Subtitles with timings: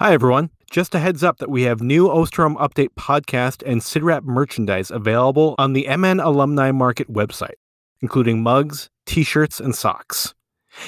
[0.00, 0.50] Hi, everyone.
[0.70, 5.56] Just a heads up that we have new Osterholm Update podcast and CIDRAP merchandise available
[5.58, 7.56] on the MN Alumni Market website,
[8.00, 10.36] including mugs, t shirts, and socks.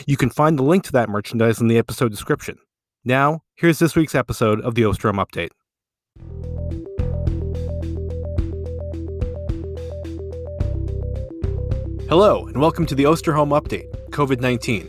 [0.06, 2.58] You can find the link to that merchandise in the episode description.
[3.04, 5.50] Now, here's this week's episode of the Osterholm Update.
[12.08, 14.88] Hello, and welcome to the Osterholm Update COVID 19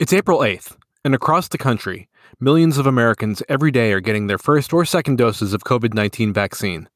[0.00, 2.08] It's April 8th, and across the country,
[2.40, 6.32] millions of Americans every day are getting their first or second doses of COVID 19
[6.32, 6.88] vaccine.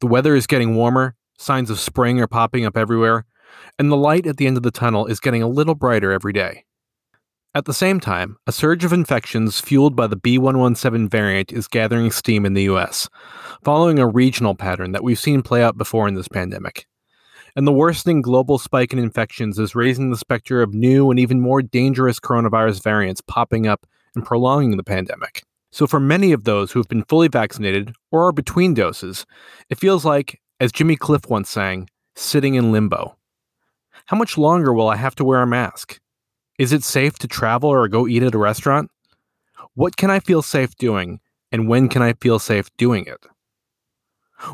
[0.00, 3.26] The weather is getting warmer, signs of spring are popping up everywhere,
[3.78, 6.32] and the light at the end of the tunnel is getting a little brighter every
[6.32, 6.64] day.
[7.54, 12.10] At the same time, a surge of infections fueled by the B117 variant is gathering
[12.10, 13.10] steam in the US,
[13.62, 16.86] following a regional pattern that we've seen play out before in this pandemic
[17.56, 21.40] and the worsening global spike in infections is raising the specter of new and even
[21.40, 25.42] more dangerous coronavirus variants popping up and prolonging the pandemic.
[25.70, 29.24] So, for many of those who have been fully vaccinated or are between doses,
[29.70, 33.16] it feels like, as Jimmy Cliff once sang, sitting in limbo.
[34.06, 35.98] How much longer will I have to wear a mask?
[36.58, 38.90] Is it safe to travel or go eat at a restaurant?
[39.74, 43.26] What can I feel safe doing, and when can I feel safe doing it?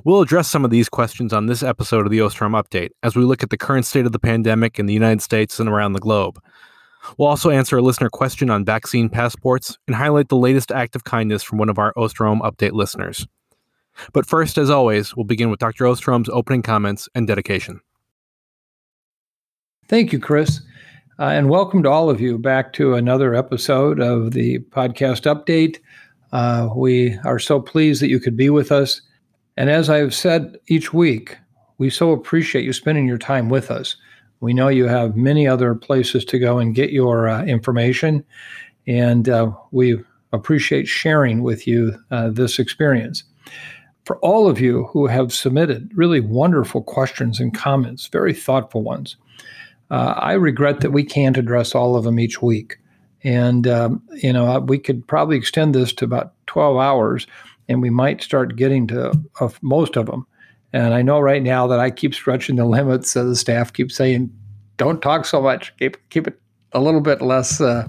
[0.04, 3.24] We'll address some of these questions on this episode of the Osterholm Update as we
[3.24, 6.00] look at the current state of the pandemic in the United States and around the
[6.00, 6.40] globe.
[7.16, 11.04] We'll also answer a listener question on vaccine passports and highlight the latest act of
[11.04, 13.26] kindness from one of our Osterholm Update listeners.
[14.12, 15.84] But first, as always, we'll begin with Dr.
[15.84, 17.80] Osterholm's opening comments and dedication.
[19.88, 20.60] Thank you, Chris.
[21.18, 25.78] Uh, and welcome to all of you back to another episode of the podcast update.
[26.30, 29.00] Uh, we are so pleased that you could be with us.
[29.58, 31.36] And as I've said each week,
[31.78, 33.96] we so appreciate you spending your time with us.
[34.38, 38.24] We know you have many other places to go and get your uh, information,
[38.86, 39.98] and uh, we
[40.32, 43.24] appreciate sharing with you uh, this experience.
[44.04, 49.16] For all of you who have submitted really wonderful questions and comments, very thoughtful ones,
[49.90, 52.78] uh, I regret that we can't address all of them each week.
[53.24, 57.26] And, um, you know, we could probably extend this to about 12 hours
[57.68, 60.26] and we might start getting to of most of them.
[60.72, 63.10] And I know right now that I keep stretching the limits.
[63.10, 64.30] So the staff keeps saying,
[64.76, 65.76] "Don't talk so much.
[65.78, 66.40] Keep keep it
[66.72, 67.88] a little bit less uh,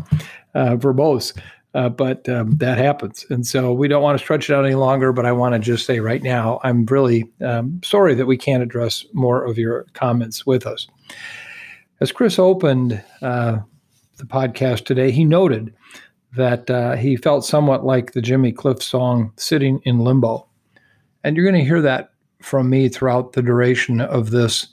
[0.54, 1.38] uh, verbose."
[1.76, 4.74] Uh, but um, that happens, and so we don't want to stretch it out any
[4.74, 5.14] longer.
[5.14, 8.64] But I want to just say right now, I'm really um, sorry that we can't
[8.64, 10.88] address more of your comments with us.
[12.02, 13.60] As Chris opened uh,
[14.18, 15.72] the podcast today, he noted
[16.36, 20.46] that uh, he felt somewhat like the Jimmy Cliff song Sitting in Limbo.
[21.24, 24.68] And you're going to hear that from me throughout the duration of this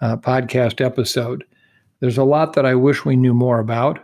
[0.00, 1.44] uh, podcast episode.
[2.00, 4.00] There's a lot that I wish we knew more about.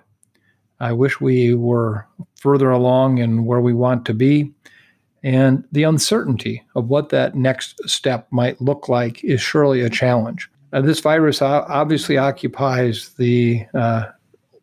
[0.80, 4.52] I wish we were further along in where we want to be.
[5.24, 10.48] And the uncertainty of what that next step might look like is surely a challenge.
[10.72, 14.04] Uh, this virus obviously occupies the uh,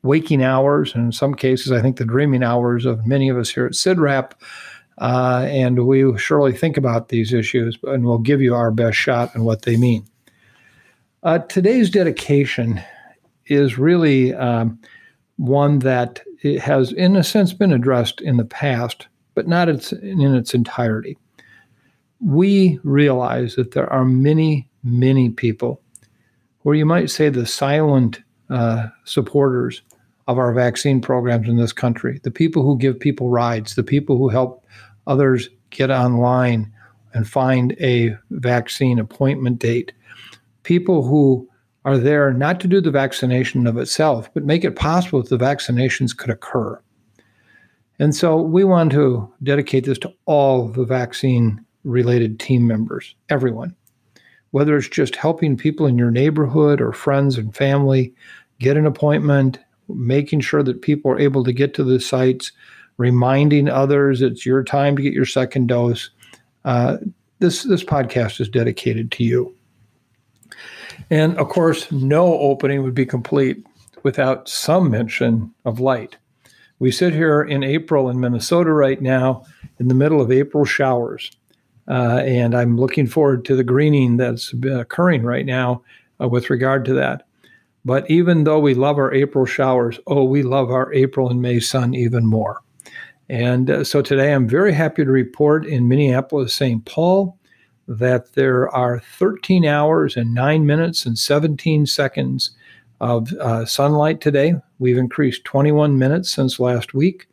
[0.05, 3.49] waking hours, and in some cases, I think the dreaming hours of many of us
[3.49, 4.31] here at CIDRAP.
[4.97, 9.33] Uh, and we surely think about these issues and we'll give you our best shot
[9.35, 10.05] and what they mean.
[11.23, 12.81] Uh, today's dedication
[13.47, 14.79] is really um,
[15.37, 16.21] one that
[16.61, 21.17] has, in a sense, been addressed in the past, but not in its entirety.
[22.21, 25.81] We realize that there are many, many people,
[26.63, 29.81] or you might say the silent uh, supporters
[30.27, 34.17] of our vaccine programs in this country the people who give people rides, the people
[34.17, 34.65] who help
[35.07, 36.71] others get online
[37.13, 39.93] and find a vaccine appointment date,
[40.63, 41.47] people who
[41.85, 45.37] are there not to do the vaccination of itself, but make it possible that the
[45.37, 46.79] vaccinations could occur.
[47.99, 53.75] And so we want to dedicate this to all the vaccine related team members, everyone.
[54.51, 58.13] Whether it's just helping people in your neighborhood or friends and family
[58.59, 62.51] get an appointment, making sure that people are able to get to the sites,
[62.97, 66.09] reminding others it's your time to get your second dose.
[66.63, 66.97] Uh,
[67.39, 69.55] this this podcast is dedicated to you.
[71.09, 73.65] And of course, no opening would be complete
[74.03, 76.17] without some mention of light.
[76.79, 79.43] We sit here in April in Minnesota right now,
[79.79, 81.31] in the middle of April showers.
[81.87, 85.83] Uh, and I'm looking forward to the greening that's occurring right now
[86.19, 87.27] uh, with regard to that.
[87.85, 91.59] But even though we love our April showers, oh, we love our April and May
[91.59, 92.61] sun even more.
[93.29, 96.83] And uh, so today I'm very happy to report in Minneapolis, St.
[96.85, 97.37] Paul,
[97.87, 102.51] that there are 13 hours and 9 minutes and 17 seconds
[103.01, 104.55] of uh, sunlight today.
[104.79, 107.27] We've increased 21 minutes since last week.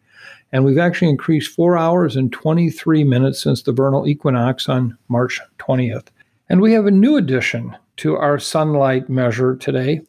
[0.52, 5.40] And we've actually increased four hours and 23 minutes since the vernal equinox on March
[5.58, 6.08] 20th.
[6.50, 10.02] And we have a new addition to our sunlight measure today.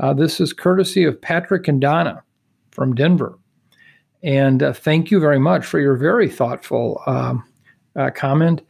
[0.00, 2.22] Uh, this is courtesy of Patrick and Donna
[2.70, 3.38] from Denver.
[4.22, 7.44] And uh, thank you very much for your very thoughtful um,
[7.96, 8.62] uh, comment.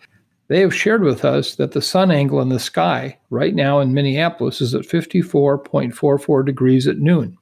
[0.48, 3.92] They have shared with us that the sun angle in the sky right now in
[3.92, 7.36] Minneapolis is at 54.44 degrees at noon,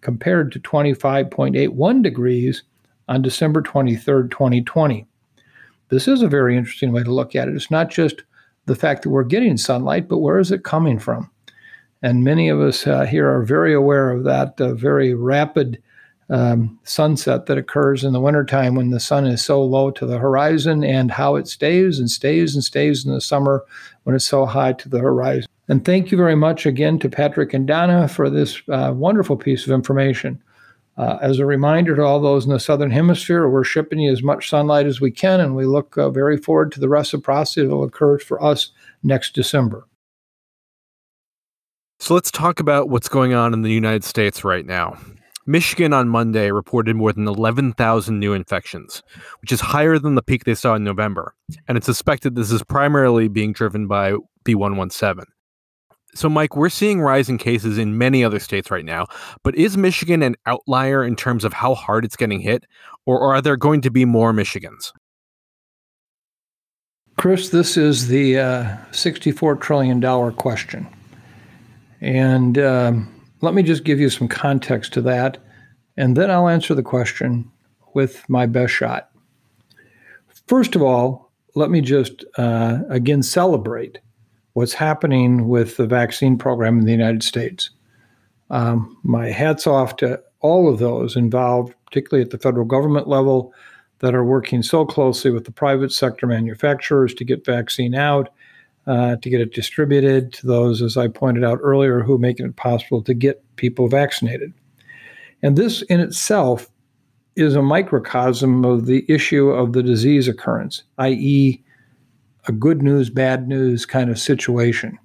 [0.00, 2.62] compared to 25.81 degrees
[3.08, 5.06] on December 23rd, 2020.
[5.90, 7.54] This is a very interesting way to look at it.
[7.54, 8.22] It's not just
[8.66, 11.30] the fact that we're getting sunlight, but where is it coming from?
[12.02, 15.82] And many of us uh, here are very aware of that uh, very rapid
[16.30, 20.18] um, sunset that occurs in the wintertime when the sun is so low to the
[20.18, 23.64] horizon and how it stays and stays and stays in the summer
[24.04, 25.48] when it's so high to the horizon.
[25.68, 29.66] And thank you very much again to Patrick and Donna for this uh, wonderful piece
[29.66, 30.42] of information.
[30.96, 34.22] Uh, as a reminder to all those in the Southern Hemisphere, we're shipping you as
[34.22, 37.74] much sunlight as we can, and we look uh, very forward to the reciprocity that
[37.74, 38.70] will occur for us
[39.04, 39.86] next December.
[42.00, 44.96] So let's talk about what's going on in the United States right now.
[45.46, 49.02] Michigan on Monday reported more than 11,000 new infections,
[49.40, 51.34] which is higher than the peak they saw in November.
[51.66, 54.14] And it's suspected this is primarily being driven by
[54.44, 55.24] B117.
[56.14, 59.06] So, Mike, we're seeing rising cases in many other states right now,
[59.42, 62.64] but is Michigan an outlier in terms of how hard it's getting hit,
[63.06, 64.92] or are there going to be more Michigans?
[67.16, 70.86] Chris, this is the uh, $64 trillion question.
[72.00, 75.38] And um, let me just give you some context to that,
[75.96, 77.50] and then I'll answer the question
[77.94, 79.10] with my best shot.
[80.46, 83.98] First of all, let me just uh, again celebrate
[84.52, 87.70] what's happening with the vaccine program in the United States.
[88.50, 93.52] Um, my hats off to all of those involved, particularly at the federal government level,
[93.98, 98.28] that are working so closely with the private sector manufacturers to get vaccine out,
[98.86, 102.46] uh, to get it distributed to those, as I pointed out earlier, who are making
[102.46, 104.52] it possible to get people vaccinated.
[105.42, 106.68] And this in itself
[107.36, 111.62] is a microcosm of the issue of the disease occurrence, i.e.,
[112.46, 114.98] a good news, bad news kind of situation.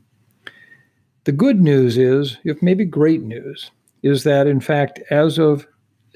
[1.26, 3.70] The good news is, if maybe great news,
[4.02, 5.68] is that in fact, as of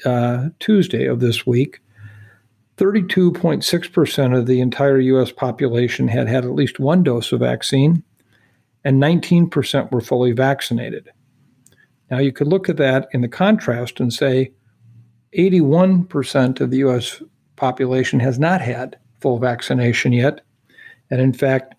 [0.05, 1.79] uh, Tuesday of this week,
[2.77, 8.03] 32.6% of the entire US population had had at least one dose of vaccine,
[8.83, 11.09] and 19% were fully vaccinated.
[12.11, 14.51] Now, you could look at that in the contrast and say
[15.35, 17.21] 81% of the US
[17.55, 20.41] population has not had full vaccination yet,
[21.09, 21.73] and in fact,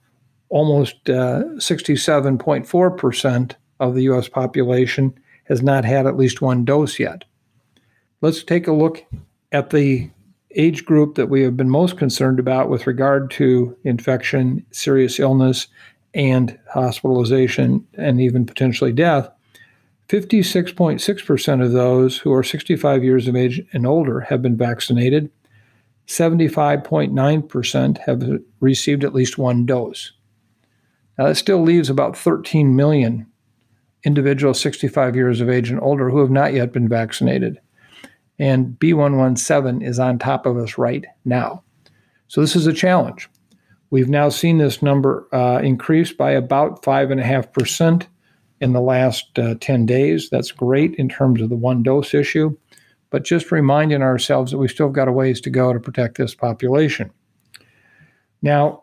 [0.48, 7.24] almost uh, 67.4% of the US population has not had at least one dose yet.
[8.20, 9.04] Let's take a look
[9.52, 10.10] at the
[10.56, 15.68] age group that we have been most concerned about with regard to infection, serious illness,
[16.14, 19.28] and hospitalization, and even potentially death.
[20.08, 25.30] 56.6% of those who are 65 years of age and older have been vaccinated,
[26.06, 30.12] 75.9% have received at least one dose.
[31.18, 33.26] Now, that still leaves about 13 million
[34.04, 37.60] individuals 65 years of age and older who have not yet been vaccinated.
[38.38, 41.62] And B117 is on top of us right now.
[42.28, 43.28] So, this is a challenge.
[43.90, 48.06] We've now seen this number uh, increase by about 5.5%
[48.60, 50.28] in the last uh, 10 days.
[50.30, 52.56] That's great in terms of the one dose issue
[53.10, 56.34] but just reminding ourselves that we still got a ways to go to protect this
[56.34, 57.10] population.
[58.42, 58.82] Now,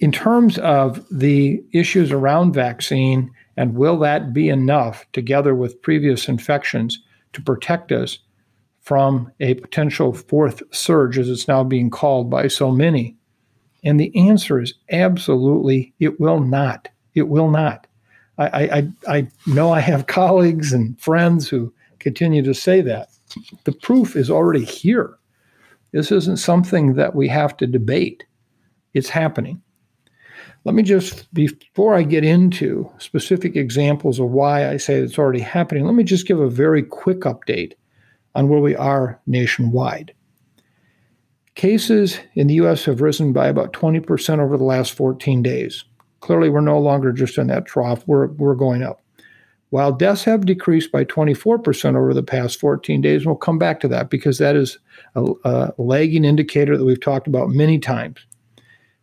[0.00, 6.28] in terms of the issues around vaccine, and will that be enough together with previous
[6.28, 7.00] infections
[7.32, 8.18] to protect us
[8.84, 13.16] from a potential fourth surge, as it's now being called by so many?
[13.82, 16.88] And the answer is absolutely, it will not.
[17.14, 17.86] It will not.
[18.38, 23.08] I, I, I know I have colleagues and friends who continue to say that
[23.64, 25.16] the proof is already here.
[25.92, 28.24] This isn't something that we have to debate.
[28.94, 29.62] It's happening.
[30.64, 35.40] Let me just, before I get into specific examples of why I say it's already
[35.40, 37.74] happening, let me just give a very quick update
[38.34, 40.14] on where we are nationwide.
[41.54, 45.84] Cases in the US have risen by about 20% over the last 14 days.
[46.20, 49.02] Clearly, we're no longer just in that trough, we're, we're going up.
[49.70, 53.88] While deaths have decreased by 24% over the past 14 days, we'll come back to
[53.88, 54.78] that because that is
[55.16, 58.24] a, a lagging indicator that we've talked about many times.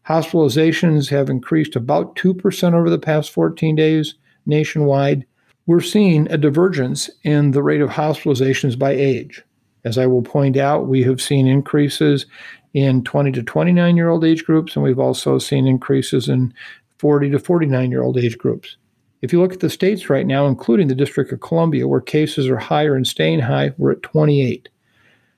[0.08, 5.26] Hospitalizations have increased about 2% over the past 14 days nationwide.
[5.72, 9.42] We're seeing a divergence in the rate of hospitalizations by age.
[9.86, 12.26] As I will point out, we have seen increases
[12.74, 16.54] in 20 to 29 year old age groups, and we've also seen increases in
[16.98, 18.76] 40 to 49 year old age groups.
[19.22, 22.50] If you look at the states right now, including the District of Columbia, where cases
[22.50, 24.68] are higher and staying high, we're at 28.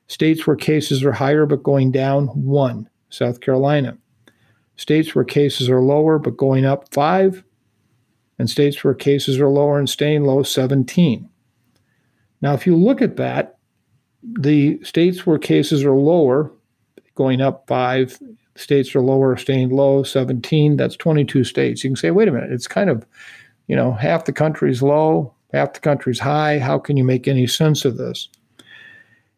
[0.08, 4.00] States where cases are higher but going down, one, South Carolina.
[4.78, 7.44] States where cases are lower but going up, five.
[8.44, 11.30] And states where cases are lower and staying low, 17.
[12.42, 13.58] Now, if you look at that,
[14.22, 16.52] the states where cases are lower,
[17.16, 18.20] going up five,
[18.58, 21.86] states are lower, staying low, 17, that's 22 states.
[21.86, 23.06] You can say, wait a minute, it's kind of
[23.68, 26.60] you know, half the country's low, half the country's high.
[26.60, 28.28] How can you make any sense of this?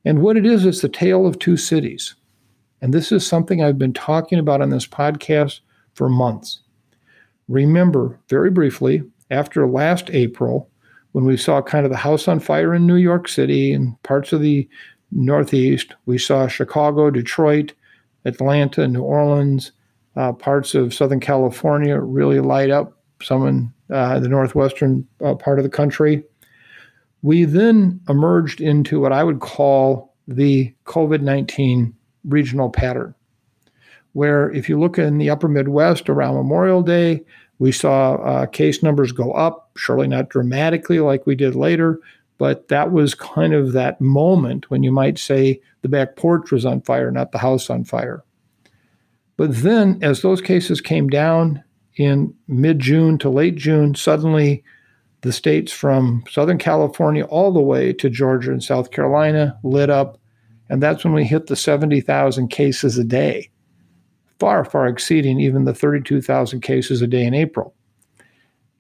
[0.04, 2.16] And what it is, it's the tale of two cities.
[2.82, 5.60] And this is something I've been talking about on this podcast
[5.94, 6.62] for months.
[7.48, 10.70] Remember, very briefly, after last April,
[11.12, 14.34] when we saw kind of the house on fire in New York City and parts
[14.34, 14.68] of the
[15.12, 17.74] Northeast, we saw Chicago, Detroit,
[18.26, 19.72] Atlanta, New Orleans,
[20.16, 22.98] uh, parts of Southern California really light up.
[23.22, 26.24] Some in uh, the northwestern uh, part of the country.
[27.22, 31.94] We then emerged into what I would call the COVID 19
[32.26, 33.16] regional pattern,
[34.16, 37.22] where if you look in the upper Midwest around Memorial Day,
[37.60, 42.00] we saw uh, case numbers go up, surely not dramatically like we did later,
[42.38, 46.66] but that was kind of that moment when you might say the back porch was
[46.66, 48.24] on fire, not the house on fire.
[49.36, 51.62] But then, as those cases came down
[51.98, 54.64] in mid June to late June, suddenly
[55.22, 60.20] the states from Southern California all the way to Georgia and South Carolina lit up.
[60.70, 63.50] And that's when we hit the 70,000 cases a day,
[64.40, 67.74] far, far exceeding even the 32,000 cases a day in April.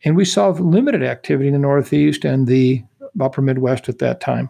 [0.04, 2.84] And we saw limited activity in the Northeast and the
[3.20, 4.50] upper Midwest at that time.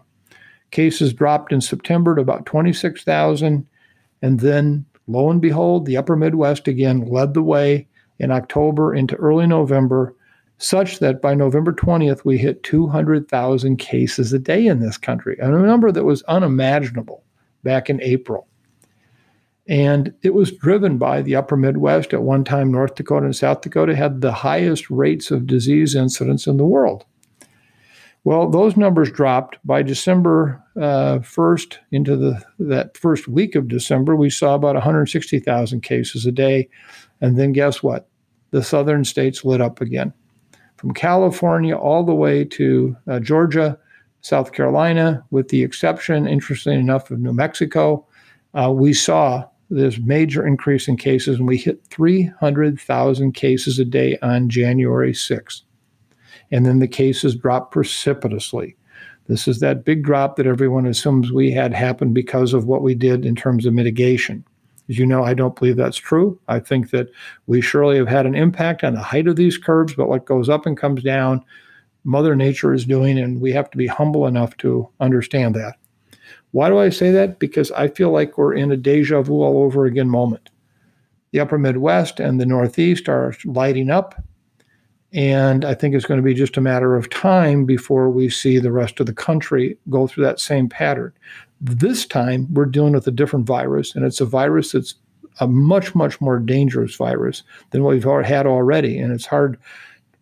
[0.70, 3.66] Cases dropped in September to about 26,000.
[4.22, 9.14] And then, lo and behold, the upper Midwest again led the way in October into
[9.16, 10.14] early November,
[10.58, 15.48] such that by November 20th, we hit 200,000 cases a day in this country, a
[15.48, 17.22] number that was unimaginable
[17.62, 18.48] back in April.
[19.68, 22.14] And it was driven by the upper Midwest.
[22.14, 26.46] At one time, North Dakota and South Dakota had the highest rates of disease incidence
[26.46, 27.04] in the world.
[28.26, 34.16] Well, those numbers dropped by December uh, 1st into the that first week of December.
[34.16, 36.68] We saw about 160,000 cases a day,
[37.20, 38.08] and then guess what?
[38.50, 40.12] The southern states lit up again.
[40.76, 43.78] From California all the way to uh, Georgia,
[44.22, 48.04] South Carolina, with the exception, interestingly enough, of New Mexico,
[48.54, 54.18] uh, we saw this major increase in cases, and we hit 300,000 cases a day
[54.22, 55.62] on January 6th.
[56.50, 58.76] And then the cases dropped precipitously.
[59.26, 62.94] This is that big drop that everyone assumes we had happened because of what we
[62.94, 64.44] did in terms of mitigation.
[64.88, 66.38] As you know, I don't believe that's true.
[66.46, 67.08] I think that
[67.48, 70.48] we surely have had an impact on the height of these curves, but what goes
[70.48, 71.44] up and comes down,
[72.04, 75.74] Mother Nature is doing, and we have to be humble enough to understand that.
[76.52, 77.38] Why do I say that?
[77.38, 80.50] Because I feel like we're in a deja vu all over again moment.
[81.32, 84.22] The upper Midwest and the Northeast are lighting up.
[85.12, 88.58] And I think it's going to be just a matter of time before we see
[88.58, 91.12] the rest of the country go through that same pattern.
[91.60, 94.94] This time, we're dealing with a different virus, and it's a virus that's
[95.40, 98.98] a much, much more dangerous virus than what we've had already.
[98.98, 99.58] And it's hard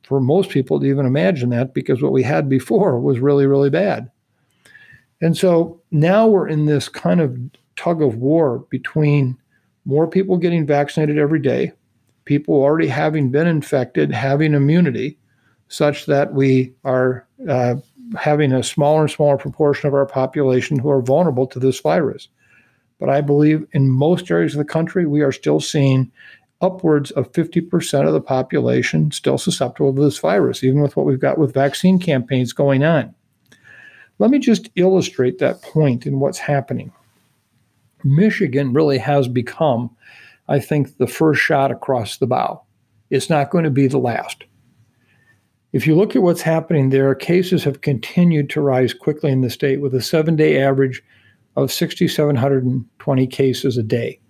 [0.02, 3.71] for most people to even imagine that because what we had before was really, really
[3.71, 4.11] bad.
[5.21, 7.38] And so now we're in this kind of
[7.76, 9.38] tug of war between
[9.84, 11.72] more people getting vaccinated every day,
[12.24, 15.16] people already having been infected, having immunity,
[15.68, 17.76] such that we are uh,
[18.18, 22.28] having a smaller and smaller proportion of our population who are vulnerable to this virus.
[22.98, 26.10] But I believe in most areas of the country, we are still seeing
[26.60, 31.20] upwards of 50% of the population still susceptible to this virus, even with what we've
[31.20, 33.14] got with vaccine campaigns going on.
[34.18, 36.92] Let me just illustrate that point in what's happening.
[38.04, 39.90] Michigan really has become,
[40.49, 42.62] I think, the first shot across the bow.
[43.11, 44.44] It's not going to be the last.
[45.73, 49.50] If you look at what's happening there, cases have continued to rise quickly in the
[49.50, 51.02] state with a seven day average
[51.56, 54.21] of 6,720 cases a day.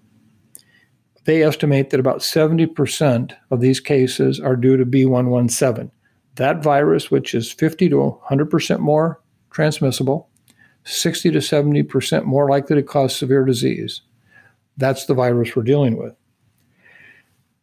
[1.25, 5.91] They estimate that about 70% of these cases are due to B117,
[6.37, 9.21] that virus, which is 50 to 100% more
[9.54, 10.28] transmissible,
[10.84, 14.02] 60 to 70% more likely to cause severe disease.
[14.76, 16.14] That's the virus we're dealing with.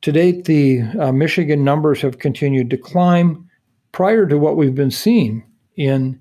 [0.04, 3.48] To date, the uh, Michigan numbers have continued to climb.
[3.92, 5.44] Prior to what we've been seeing
[5.76, 6.20] in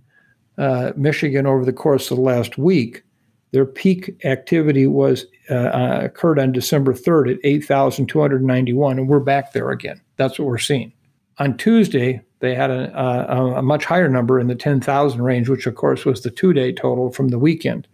[0.58, 3.02] uh, Michigan over the course of the last week,
[3.52, 9.52] their peak activity was uh, uh occurred on December 3rd at 8,291, and we're back
[9.52, 10.00] there again.
[10.16, 10.92] That's what we're seeing.
[11.38, 15.66] On Tuesday, they had a, a, a much higher number in the 10,000 range, which
[15.66, 17.86] of course was the two-day total from the weekend.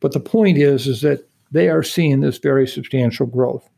[0.00, 3.68] But the point is, is that they are seeing this very substantial growth.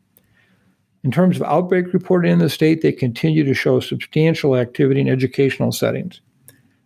[1.05, 5.09] In terms of outbreak reporting in the state, they continue to show substantial activity in
[5.09, 6.21] educational settings.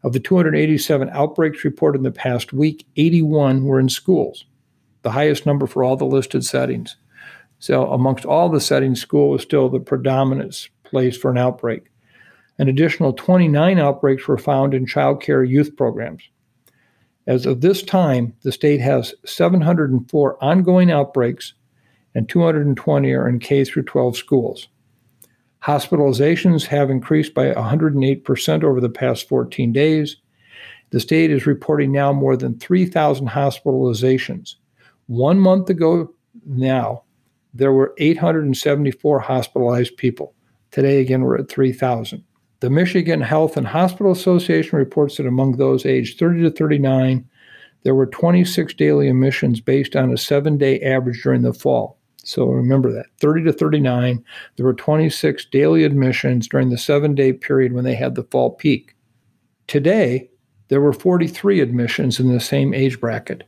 [0.02, 4.44] Of the 287 outbreaks reported in the past week, 81 were in schools,
[5.02, 6.96] the highest number for all the listed settings.
[7.58, 11.86] So, amongst all the settings, school is still the predominant place for an outbreak.
[12.58, 16.22] An additional 29 outbreaks were found in child care youth programs.
[17.26, 21.54] As of this time, the state has 704 ongoing outbreaks
[22.14, 24.68] and 220 are in K through 12 schools.
[25.64, 30.16] Hospitalizations have increased by 108% over the past 14 days.
[30.90, 34.56] The state is reporting now more than 3,000 hospitalizations.
[35.06, 36.14] One month ago
[36.46, 37.04] now,
[37.54, 40.34] there were 874 hospitalized people.
[40.70, 42.22] Today, again, we're at 3,000.
[42.64, 47.28] The Michigan Health and Hospital Association reports that among those aged 30 to 39,
[47.82, 51.98] there were 26 daily admissions based on a seven day average during the fall.
[52.24, 54.24] So remember that 30 to 39,
[54.56, 58.52] there were 26 daily admissions during the seven day period when they had the fall
[58.52, 58.96] peak.
[59.66, 60.30] Today,
[60.68, 63.44] there were 43 admissions in the same age bracket.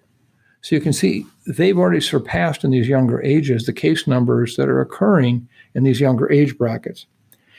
[0.60, 4.68] So you can see they've already surpassed in these younger ages the case numbers that
[4.68, 7.06] are occurring in these younger age brackets.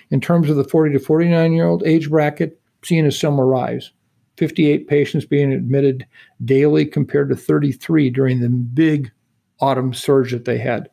[0.09, 3.91] In terms of the 40 to 49 year old age bracket, seeing a similar rise
[4.37, 6.05] 58 patients being admitted
[6.45, 9.11] daily compared to 33 during the big
[9.59, 10.89] autumn surge that they had.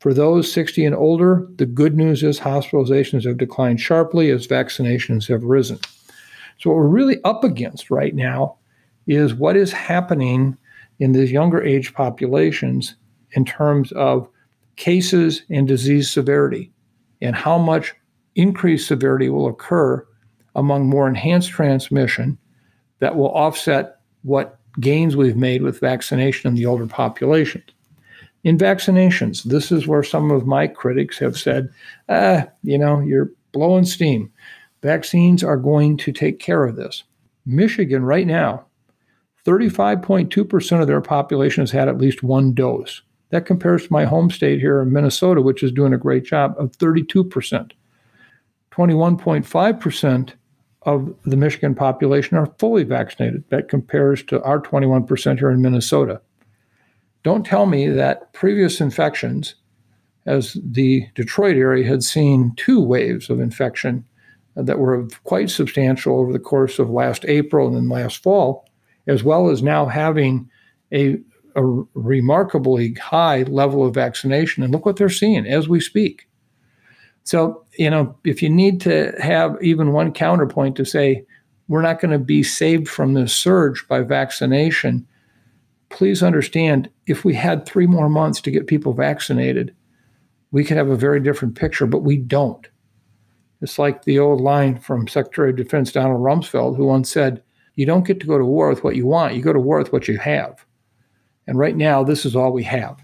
[0.00, 5.28] For those 60 and older, the good news is hospitalizations have declined sharply as vaccinations
[5.28, 5.78] have risen.
[6.58, 8.56] So, what we're really up against right now
[9.06, 10.56] is what is happening
[10.98, 12.96] in these younger age populations
[13.32, 14.28] in terms of
[14.76, 16.72] cases and disease severity
[17.20, 17.94] and how much
[18.34, 20.06] increased severity will occur
[20.54, 22.38] among more enhanced transmission
[22.98, 27.62] that will offset what gains we've made with vaccination in the older population
[28.44, 29.44] in vaccinations.
[29.44, 31.68] This is where some of my critics have said,
[32.08, 34.30] ah, you know, you're blowing steam.
[34.82, 37.04] Vaccines are going to take care of this.
[37.46, 38.64] Michigan, right now,
[39.46, 43.02] 35.2% of their population has had at least one dose.
[43.30, 46.54] That compares to my home state here in Minnesota, which is doing a great job,
[46.58, 47.72] of 32%.
[48.72, 50.32] 21.5%
[50.82, 53.44] of the Michigan population are fully vaccinated.
[53.50, 56.20] That compares to our 21% here in Minnesota.
[57.22, 59.54] Don't tell me that previous infections,
[60.26, 64.04] as the Detroit area had seen two waves of infection
[64.56, 68.68] that were quite substantial over the course of last April and then last fall,
[69.06, 70.48] as well as now having
[70.92, 71.18] a,
[71.54, 74.62] a remarkably high level of vaccination.
[74.62, 76.26] And look what they're seeing as we speak.
[77.24, 81.24] So, you know, if you need to have even one counterpoint to say,
[81.68, 85.06] we're not going to be saved from this surge by vaccination,
[85.88, 89.74] please understand if we had three more months to get people vaccinated,
[90.50, 92.68] we could have a very different picture, but we don't.
[93.60, 97.42] It's like the old line from Secretary of Defense Donald Rumsfeld, who once said,
[97.76, 99.78] You don't get to go to war with what you want, you go to war
[99.78, 100.64] with what you have.
[101.46, 103.00] And right now, this is all we have.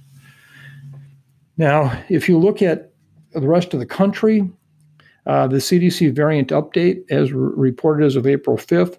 [1.57, 2.88] Now, if you look at
[3.33, 4.51] the rest of the country,
[5.27, 8.99] uh, the CDC variant update, as re- reported as of April 5th,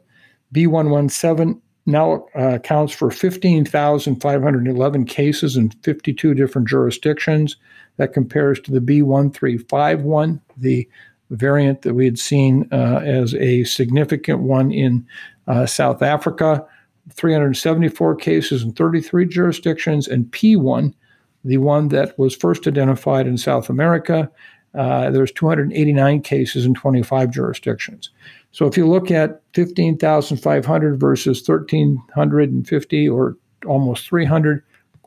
[0.54, 7.58] B117 now uh, accounts for 15,511 cases in 52 different jurisdictions.
[7.98, 10.88] That compares to the B1351, the
[11.32, 15.06] variant that we had seen uh, as a significant one in
[15.48, 16.66] uh, South Africa,
[17.14, 20.94] 374 cases in 33 jurisdictions, and P1,
[21.44, 24.30] the one that was first identified in South America,
[24.76, 28.12] uh, there's 289 cases in 25 jurisdictions.
[28.52, 34.64] So if you look at 15,500 versus 1,350 or almost 300,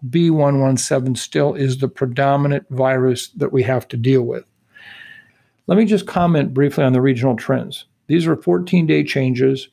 [0.08, 4.44] B117 still is the predominant virus that we have to deal with.
[5.68, 7.86] Let me just comment briefly on the regional trends.
[8.08, 9.68] These are 14 day changes.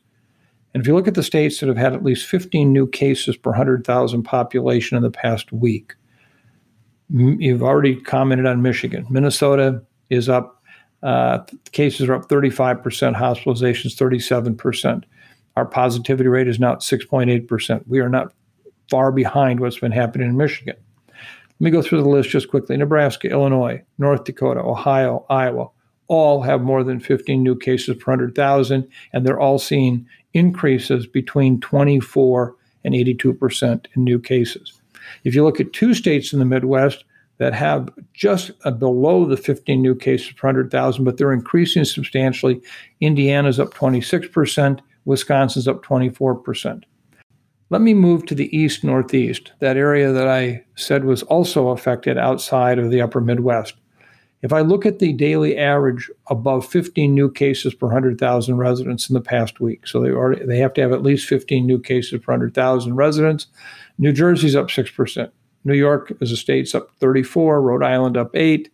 [0.74, 3.36] And if you look at the states that have had at least 15 new cases
[3.36, 5.96] per 100,000 population in the past week,
[7.10, 9.06] you've already commented on Michigan.
[9.10, 10.62] Minnesota is up,
[11.04, 11.40] uh,
[11.72, 12.82] cases are up 35%,
[13.16, 15.04] hospitalizations 37%.
[15.56, 17.88] Our positivity rate is now at 6.8%.
[17.88, 18.34] We are not
[18.90, 20.76] far behind what's been happening in Michigan.
[21.08, 22.78] Let me go through the list just quickly.
[22.78, 25.70] Nebraska, Illinois, North Dakota, Ohio, Iowa,
[26.08, 31.60] all have more than 15 new cases per 100,000, and they're all seeing increases between
[31.60, 34.79] 24 and 82% in new cases.
[35.24, 37.04] If you look at two states in the Midwest
[37.38, 42.62] that have just below the 15 new cases per 100,000, but they're increasing substantially,
[43.00, 46.84] Indiana's up 26%, Wisconsin's up 24%.
[47.72, 52.18] Let me move to the east northeast, that area that I said was also affected
[52.18, 53.76] outside of the upper Midwest.
[54.42, 59.14] If I look at the daily average above 15 new cases per 100,000 residents in
[59.14, 62.22] the past week, so they already they have to have at least 15 new cases
[62.22, 63.48] per 100,000 residents.
[64.00, 65.30] New Jersey's up 6%.
[65.66, 68.72] New York as a state's up 34, Rhode Island up 8.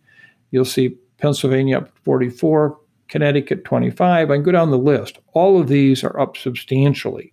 [0.52, 4.30] You'll see Pennsylvania up 44, Connecticut 25.
[4.30, 5.18] I can go down the list.
[5.32, 7.32] All of these are up substantially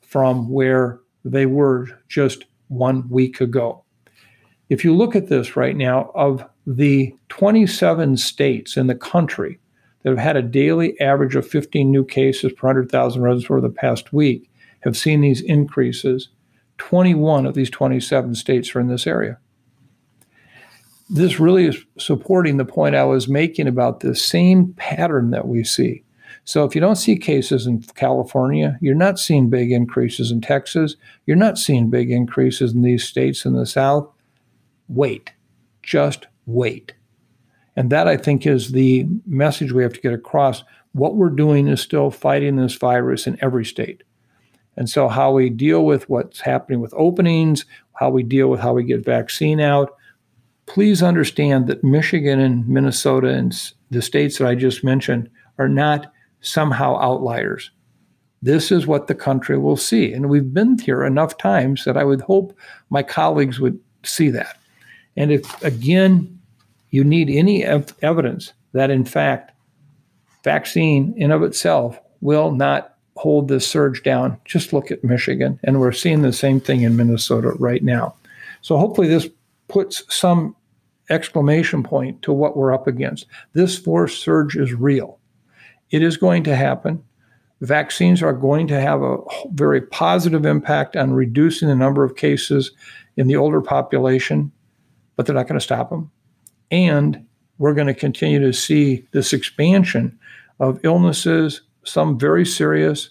[0.00, 3.84] from where they were just one week ago.
[4.68, 9.58] If you look at this right now, of the 27 states in the country
[10.02, 13.70] that have had a daily average of 15 new cases per 100,000 residents over the
[13.70, 14.48] past week
[14.80, 16.28] have seen these increases.
[16.78, 19.38] 21 of these 27 states are in this area.
[21.10, 25.64] This really is supporting the point I was making about the same pattern that we
[25.64, 26.04] see.
[26.44, 30.96] So if you don't see cases in California, you're not seeing big increases in Texas,
[31.26, 34.08] you're not seeing big increases in these states in the South.
[34.88, 35.32] Wait,
[35.82, 36.94] just wait.
[37.76, 40.64] And that I think is the message we have to get across.
[40.92, 44.02] What we're doing is still fighting this virus in every state.
[44.78, 48.74] And so, how we deal with what's happening with openings, how we deal with how
[48.74, 49.96] we get vaccine out,
[50.66, 53.52] please understand that Michigan and Minnesota and
[53.90, 56.12] the states that I just mentioned are not
[56.42, 57.72] somehow outliers.
[58.40, 60.12] This is what the country will see.
[60.12, 62.56] And we've been here enough times that I would hope
[62.88, 64.58] my colleagues would see that.
[65.16, 66.38] And if, again,
[66.90, 69.50] you need any ev- evidence that, in fact,
[70.44, 75.58] vaccine in of itself will not hold this surge down, just look at Michigan.
[75.64, 78.14] And we're seeing the same thing in Minnesota right now.
[78.62, 79.28] So hopefully this
[79.68, 80.54] puts some
[81.10, 83.26] exclamation point to what we're up against.
[83.52, 85.18] This fourth surge is real.
[85.90, 87.02] It is going to happen.
[87.60, 89.16] Vaccines are going to have a
[89.52, 92.70] very positive impact on reducing the number of cases
[93.16, 94.52] in the older population
[95.18, 96.10] but they're not going to stop them.
[96.70, 97.26] And
[97.58, 100.16] we're going to continue to see this expansion
[100.60, 103.10] of illnesses, some very serious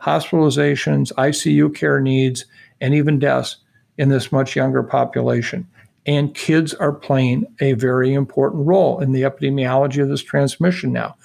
[0.00, 2.44] hospitalizations, ICU care needs,
[2.80, 3.56] and even deaths
[3.96, 5.66] in this much younger population.
[6.06, 11.16] And kids are playing a very important role in the epidemiology of this transmission now.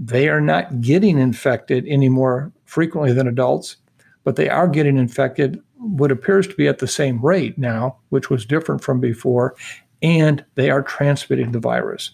[0.00, 3.76] They are not getting infected any more frequently than adults,
[4.24, 8.30] but they are getting infected what appears to be at the same rate now, which
[8.30, 9.54] was different from before,
[10.02, 12.12] and they are transmitting the virus.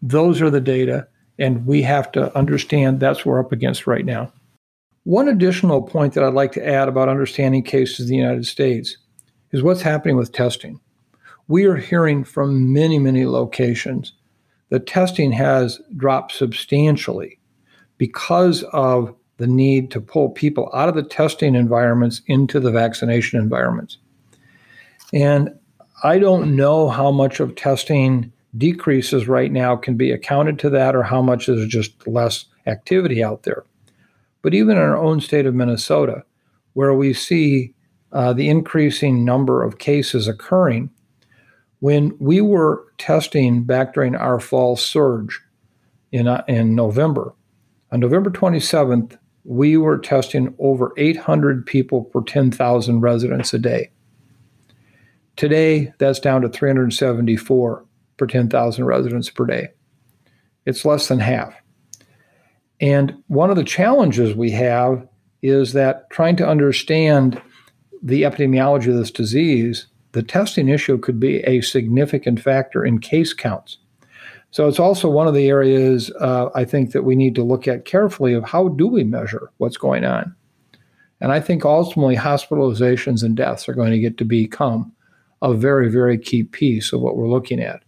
[0.00, 1.06] Those are the data,
[1.40, 4.32] and we have to understand that's what we're up against right now.
[5.04, 8.98] One additional point that I'd like to add about understanding cases in the United States
[9.50, 10.78] is what's happening with testing.
[11.48, 14.12] We are hearing from many, many locations
[14.68, 17.40] that testing has dropped substantially
[17.96, 23.40] because of the need to pull people out of the testing environments into the vaccination
[23.40, 23.96] environments.
[25.14, 25.58] And
[26.04, 30.96] I don't know how much of testing decreases right now can be accounted to that
[30.96, 33.64] or how much is just less activity out there.
[34.42, 36.24] But even in our own state of Minnesota,
[36.72, 37.74] where we see
[38.12, 40.90] uh, the increasing number of cases occurring,
[41.80, 45.40] when we were testing back during our fall surge
[46.12, 47.34] in, uh, in November,
[47.92, 53.90] on November 27th, we were testing over 800 people per 10,000 residents a day.
[55.36, 57.84] Today, that's down to 374
[58.20, 59.68] per 10,000 residents per day.
[60.66, 61.54] It's less than half.
[62.78, 65.08] And one of the challenges we have
[65.42, 67.40] is that trying to understand
[68.02, 73.32] the epidemiology of this disease, the testing issue could be a significant factor in case
[73.32, 73.78] counts.
[74.50, 77.66] So it's also one of the areas uh, I think that we need to look
[77.66, 80.34] at carefully of how do we measure what's going on.
[81.22, 84.92] And I think ultimately hospitalizations and deaths are going to get to become
[85.40, 87.82] a very, very key piece of what we're looking at.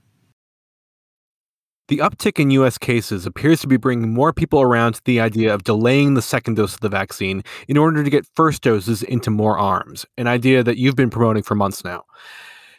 [1.89, 5.53] The uptick in US cases appears to be bringing more people around to the idea
[5.53, 9.31] of delaying the second dose of the vaccine in order to get first doses into
[9.31, 12.05] more arms, an idea that you've been promoting for months now.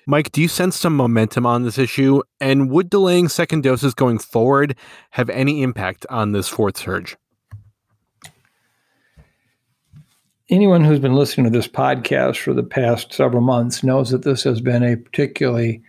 [0.07, 2.21] Mike, do you sense some momentum on this issue?
[2.39, 4.75] And would delaying second doses going forward
[5.11, 7.17] have any impact on this fourth surge?
[10.49, 14.43] Anyone who's been listening to this podcast for the past several months knows that this
[14.43, 15.81] has been a particularly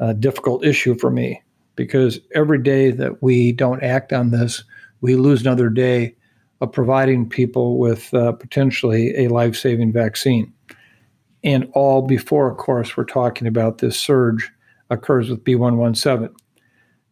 [0.00, 1.42] uh, difficult issue for me
[1.78, 4.62] because every day that we don't act on this,
[5.00, 6.14] we lose another day
[6.60, 10.52] of providing people with uh, potentially a life saving vaccine
[11.44, 14.50] and all before, of course, we're talking about this surge
[14.90, 16.34] occurs with B117.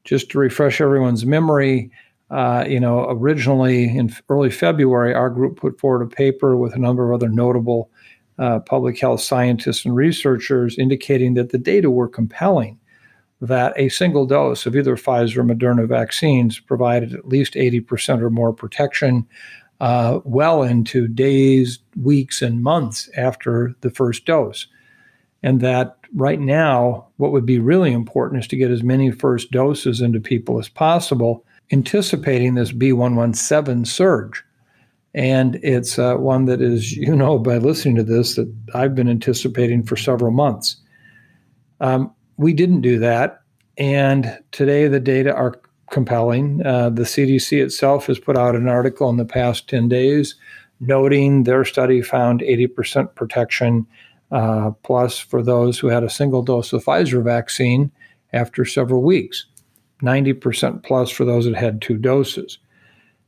[0.05, 1.91] Just to refresh everyone's memory,
[2.31, 6.79] uh, you know, originally in early February, our group put forward a paper with a
[6.79, 7.91] number of other notable
[8.39, 12.79] uh, public health scientists and researchers indicating that the data were compelling
[13.41, 18.31] that a single dose of either Pfizer or Moderna vaccines provided at least 80% or
[18.31, 19.27] more protection
[19.81, 24.67] uh, well into days, weeks, and months after the first dose.
[25.43, 29.51] And that right now, what would be really important is to get as many first
[29.51, 34.43] doses into people as possible, anticipating this B117 surge.
[35.15, 39.09] And it's uh, one that is, you know, by listening to this, that I've been
[39.09, 40.77] anticipating for several months.
[41.81, 43.41] Um, we didn't do that.
[43.79, 46.65] And today the data are compelling.
[46.65, 50.35] Uh, the CDC itself has put out an article in the past 10 days
[50.81, 53.87] noting their study found 80% protection
[54.31, 57.91] uh, plus for those who had a single dose of Pfizer vaccine
[58.33, 59.47] after several weeks,
[60.03, 62.59] 90% plus for those that had two doses.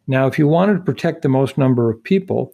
[0.06, 2.52] Now, if you wanted to protect the most number of people,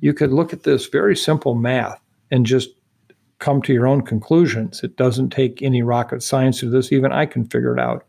[0.00, 2.70] you could look at this very simple math and just
[3.44, 4.82] come to your own conclusions.
[4.82, 6.90] It doesn't take any rocket science to do this.
[6.90, 8.06] Even I can figure it out.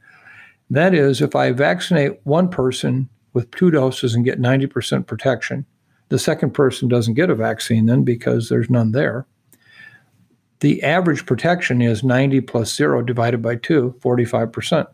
[0.70, 5.66] That is, if I vaccinate one person with two doses and get 90% protection,
[6.08, 9.26] the second person doesn't get a vaccine then because there's none there.
[10.62, 14.88] The average protection is 90 plus zero divided by two, 45%.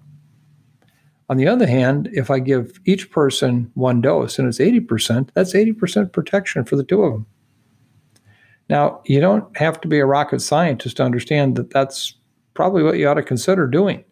[1.30, 5.54] On the other hand, if I give each person one dose and it's 80%, that's
[5.54, 7.28] 80% protection for the two of them.
[8.72, 12.16] Now, you don't have to be a rocket scientist to understand that that's
[12.54, 14.06] probably what you ought to consider doing.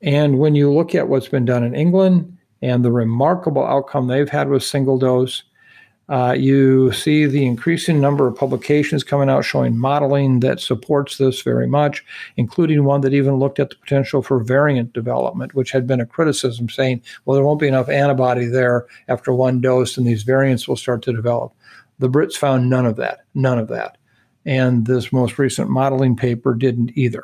[0.00, 4.28] And when you look at what's been done in England and the remarkable outcome they've
[4.28, 5.42] had with single dose,
[6.08, 11.42] uh, you see the increasing number of publications coming out showing modeling that supports this
[11.42, 12.04] very much,
[12.36, 16.06] including one that even looked at the potential for variant development, which had been a
[16.06, 20.68] criticism saying, well, there won't be enough antibody there after one dose and these variants
[20.68, 21.52] will start to develop.
[22.02, 23.96] The Brits found none of that, none of that.
[24.44, 27.22] And this most recent modeling paper didn't either.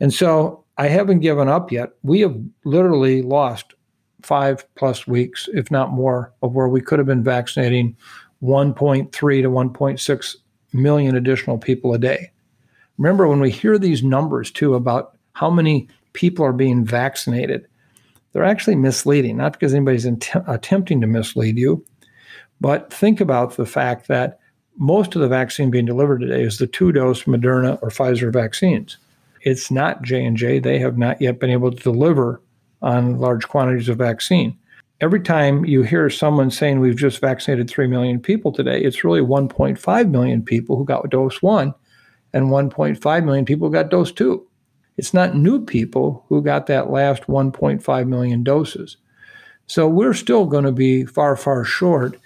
[0.00, 1.92] And so I haven't given up yet.
[2.02, 3.72] We have literally lost
[4.20, 7.96] five plus weeks, if not more, of where we could have been vaccinating
[8.42, 10.36] 1.3 to 1.6
[10.74, 12.30] million additional people a day.
[12.98, 17.66] Remember, when we hear these numbers too about how many people are being vaccinated,
[18.32, 21.82] they're actually misleading, not because anybody's int- attempting to mislead you,
[22.60, 24.38] but think about the fact that
[24.76, 28.96] most of the vaccine being delivered today is the two dose Moderna or Pfizer vaccines.
[29.42, 30.60] It's not J&J.
[30.60, 32.40] They have not yet been able to deliver
[32.82, 34.56] on large quantities of vaccine.
[35.00, 39.22] Every time you hear someone saying we've just vaccinated 3 million people today, it's really
[39.22, 41.74] 1.5 million people who got dose 1
[42.34, 44.46] and 1.5 million people got dose 2.
[44.98, 48.98] It's not new people who got that last 1.5 million doses.
[49.66, 52.18] So we're still going to be far, far short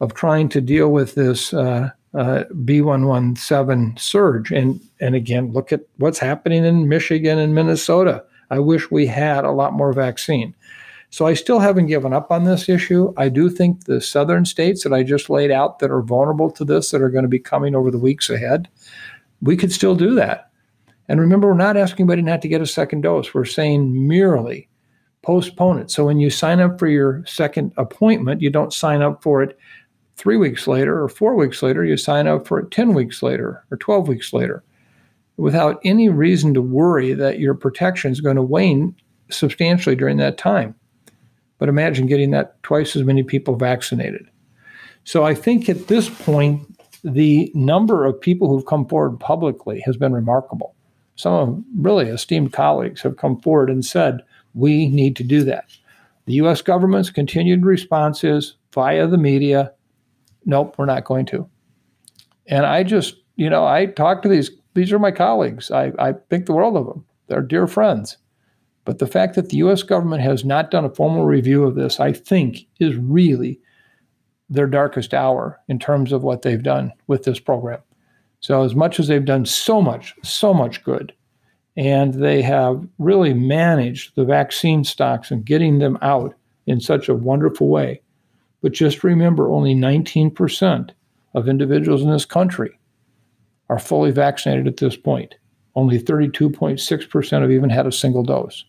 [0.00, 4.50] of trying to deal with this uh, uh, B117 surge.
[4.50, 8.24] And, and again, look at what's happening in Michigan and Minnesota.
[8.50, 10.54] I wish we had a lot more vaccine.
[11.10, 13.12] So I still haven't given up on this issue.
[13.16, 16.64] I do think the southern states that I just laid out that are vulnerable to
[16.64, 18.68] this, that are going to be coming over the weeks ahead,
[19.42, 20.50] we could still do that.
[21.08, 23.34] And remember, we're not asking anybody not to get a second dose.
[23.34, 24.68] We're saying merely
[25.22, 25.90] postpone it.
[25.90, 29.58] So when you sign up for your second appointment, you don't sign up for it
[30.20, 33.64] three weeks later or four weeks later, you sign up for it 10 weeks later
[33.70, 34.62] or 12 weeks later
[35.38, 38.94] without any reason to worry that your protection is going to wane
[39.30, 40.74] substantially during that time.
[41.58, 44.28] But imagine getting that twice as many people vaccinated.
[45.04, 46.66] So I think at this point,
[47.02, 50.74] the number of people who've come forward publicly has been remarkable.
[51.16, 54.20] Some of really esteemed colleagues have come forward and said,
[54.52, 55.64] we need to do that.
[56.26, 59.72] The US government's continued response is via the media
[60.44, 61.48] nope, we're not going to.
[62.46, 65.70] And I just, you know, I talk to these, these are my colleagues.
[65.70, 67.04] I, I think the world of them.
[67.28, 68.16] They're dear friends.
[68.84, 72.00] But the fact that the US government has not done a formal review of this,
[72.00, 73.60] I think, is really
[74.48, 77.80] their darkest hour in terms of what they've done with this program.
[78.40, 81.12] So, as much as they've done so much, so much good,
[81.76, 86.34] and they have really managed the vaccine stocks and getting them out
[86.66, 88.00] in such a wonderful way.
[88.62, 90.90] But just remember only 19%
[91.34, 92.78] of individuals in this country
[93.68, 95.36] are fully vaccinated at this point.
[95.74, 98.64] Only 32.6% have even had a single dose.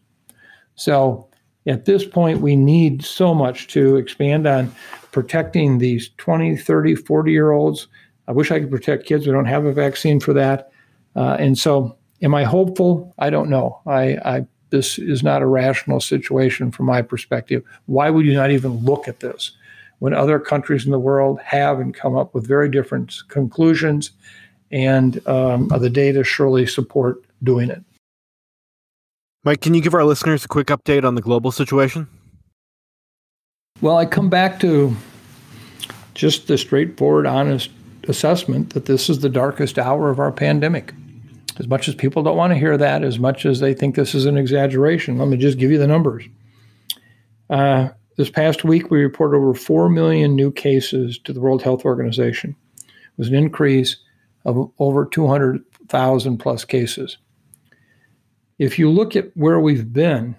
[0.75, 1.27] So
[1.67, 4.73] at this point, we need so much to expand on
[5.11, 7.87] protecting these 20, 30, 40 year olds.
[8.27, 9.25] I wish I could protect kids.
[9.25, 10.71] We don't have a vaccine for that.
[11.15, 13.13] Uh, and so, am I hopeful?
[13.19, 13.81] I don't know.
[13.85, 17.61] I, I this is not a rational situation from my perspective.
[17.87, 19.51] Why would you not even look at this
[20.01, 24.09] when other countries in the world have and come up with very different conclusions?
[24.71, 27.83] And um, the data surely support doing it.
[29.43, 32.07] Mike, can you give our listeners a quick update on the global situation?
[33.81, 34.95] Well, I come back to
[36.15, 37.69] just the straightforward, honest
[38.07, 40.93] assessment that this is the darkest hour of our pandemic.
[41.59, 44.15] As much as people don't want to hear that, as much as they think this
[44.15, 46.25] is an exaggeration, let me just give you the numbers.
[47.51, 47.89] Uh,
[48.21, 52.55] this past week, we reported over 4 million new cases to the World Health Organization.
[52.77, 53.97] It was an increase
[54.45, 57.17] of over 200,000 plus cases.
[58.59, 60.35] If you look at where we've been,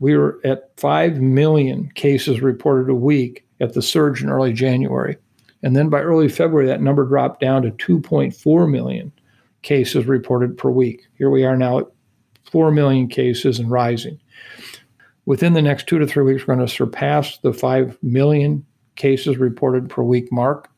[0.00, 5.16] we were at 5 million cases reported a week at the surge in early January.
[5.62, 9.12] And then by early February, that number dropped down to 2.4 million
[9.62, 11.06] cases reported per week.
[11.14, 11.86] Here we are now at
[12.50, 14.18] 4 million cases and rising.
[15.30, 18.66] Within the next two to three weeks, we're going to surpass the 5 million
[18.96, 20.68] cases reported per week mark.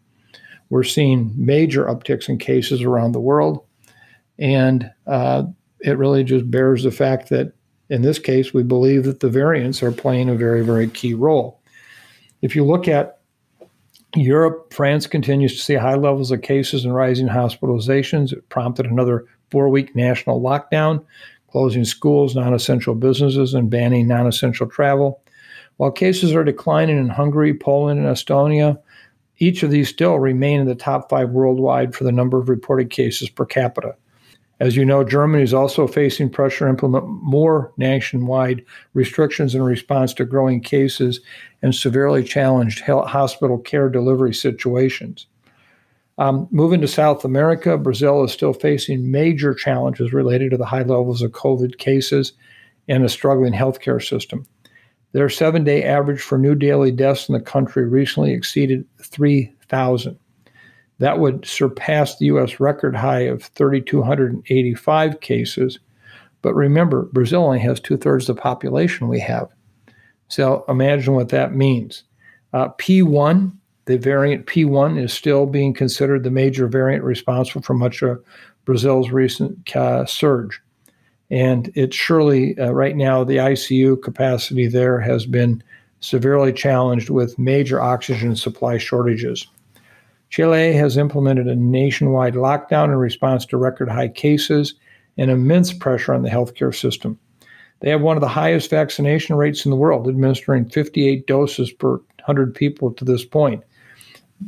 [0.69, 3.65] We're seeing major upticks in cases around the world.
[4.39, 5.45] And uh,
[5.81, 7.55] it really just bears the fact that
[7.89, 11.59] in this case, we believe that the variants are playing a very, very key role.
[12.43, 13.21] If you look at
[14.15, 18.35] Europe, France continues to see high levels of cases and rising hospitalizations.
[18.35, 21.07] It prompted another four week national lockdown,
[21.53, 25.23] closing schools, non essential businesses, and banning non essential travel.
[25.77, 28.81] While cases are declining in Hungary, Poland, and Estonia,
[29.39, 32.91] each of these still remain in the top five worldwide for the number of reported
[32.91, 33.95] cases per capita.
[34.61, 40.15] As you know, Germany is also facing pressure to implement more nationwide restrictions in response
[40.15, 41.21] to growing cases
[41.63, 45.27] and severely challenged hospital care delivery situations.
[46.19, 50.83] Um, moving to South America, Brazil is still facing major challenges related to the high
[50.83, 52.33] levels of COVID cases
[52.89, 54.47] and a struggling healthcare system.
[55.13, 60.19] Their seven day average for new daily deaths in the country recently exceeded 3,000.
[60.99, 62.61] That would surpass the U.S.
[62.61, 65.79] record high of 3,285 cases.
[66.43, 69.49] But remember, Brazil only has two thirds of the population we have.
[70.29, 72.05] So imagine what that means.
[72.53, 73.53] Uh, P1,
[73.87, 78.23] the variant P1, is still being considered the major variant responsible for much of
[78.65, 80.61] Brazil's recent uh, surge.
[81.31, 85.63] And it's surely, uh, right now, the ICU capacity there has been
[86.01, 89.47] severely challenged with major oxygen supply shortages.
[90.29, 94.75] Chile has implemented a nationwide lockdown in response to record high cases
[95.17, 97.19] and immense pressure on the healthcare system.
[97.81, 101.97] They have one of the highest vaccination rates in the world, administering 58 doses per
[101.97, 103.63] 100 people to this point.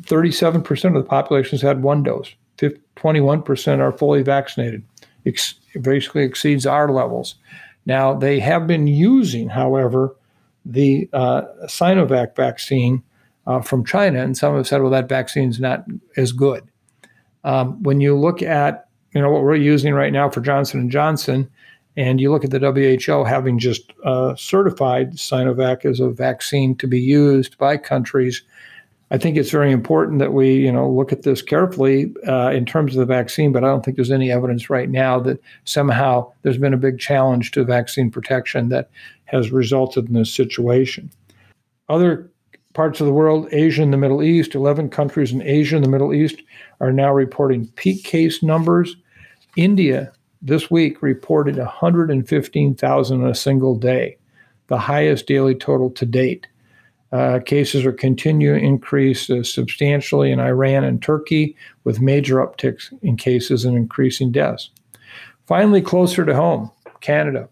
[0.02, 4.83] 37% of the population has had one dose, 21% are fully vaccinated.
[5.24, 7.37] It basically exceeds our levels.
[7.87, 10.14] Now, they have been using, however,
[10.64, 13.02] the uh, Sinovac vaccine
[13.46, 15.85] uh, from China, and some have said, well, that vaccine's not
[16.16, 16.66] as good.
[17.42, 20.90] Um, when you look at you know what we're using right now for Johnson and
[20.90, 21.48] Johnson,
[21.96, 26.88] and you look at the WHO having just uh, certified Sinovac as a vaccine to
[26.88, 28.42] be used by countries,
[29.14, 32.66] I think it's very important that we you know look at this carefully uh, in
[32.66, 33.53] terms of the vaccine.
[33.53, 36.98] But I don't think there's any evidence right now that somehow there's been a big
[36.98, 38.90] challenge to vaccine protection that
[39.27, 41.12] has resulted in this situation.
[41.88, 42.29] Other
[42.72, 45.91] parts of the world, Asia and the Middle East, 11 countries in Asia and the
[45.91, 46.43] Middle East
[46.80, 48.97] are now reporting peak case numbers.
[49.55, 50.12] India
[50.43, 54.18] this week reported 115,000 in a single day,
[54.66, 56.49] the highest daily total to date.
[57.15, 62.93] Uh, cases are continuing to increase uh, substantially in Iran and Turkey, with major upticks
[63.03, 64.71] in cases and increasing deaths.
[65.47, 67.49] Finally, closer to home, Canada.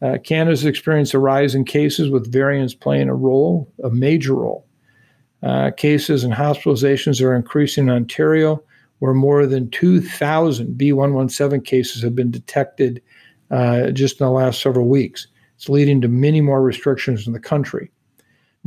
[0.00, 4.64] Uh, Canada's experienced a rise in cases with variants playing a role, a major role.
[5.42, 8.62] Uh, cases and hospitalizations are increasing in Ontario,
[9.00, 13.02] where more than 2,000 B117 cases have been detected
[13.50, 15.26] uh, just in the last several weeks.
[15.56, 17.90] It's leading to many more restrictions in the country.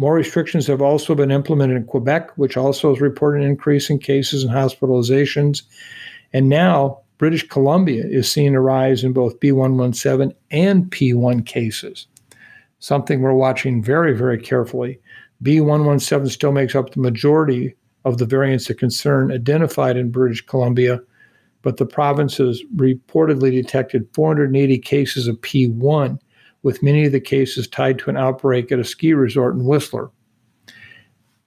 [0.02, 4.00] More restrictions have also been implemented in Quebec, which also has reported an increase in
[4.00, 5.62] cases and hospitalizations.
[6.34, 12.08] And now British Columbia is seeing a rise in both B117 and P1 cases,
[12.80, 15.00] something we're watching very, very carefully.
[15.44, 21.00] B117 still makes up the majority of the variants of concern identified in British Columbia,
[21.62, 26.18] but the province has reportedly detected 480 cases of P1,
[26.64, 30.12] with many of the cases tied to an outbreak at a ski resort in Whistler.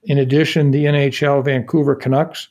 [0.03, 2.49] In addition, the NHL Vancouver Canucks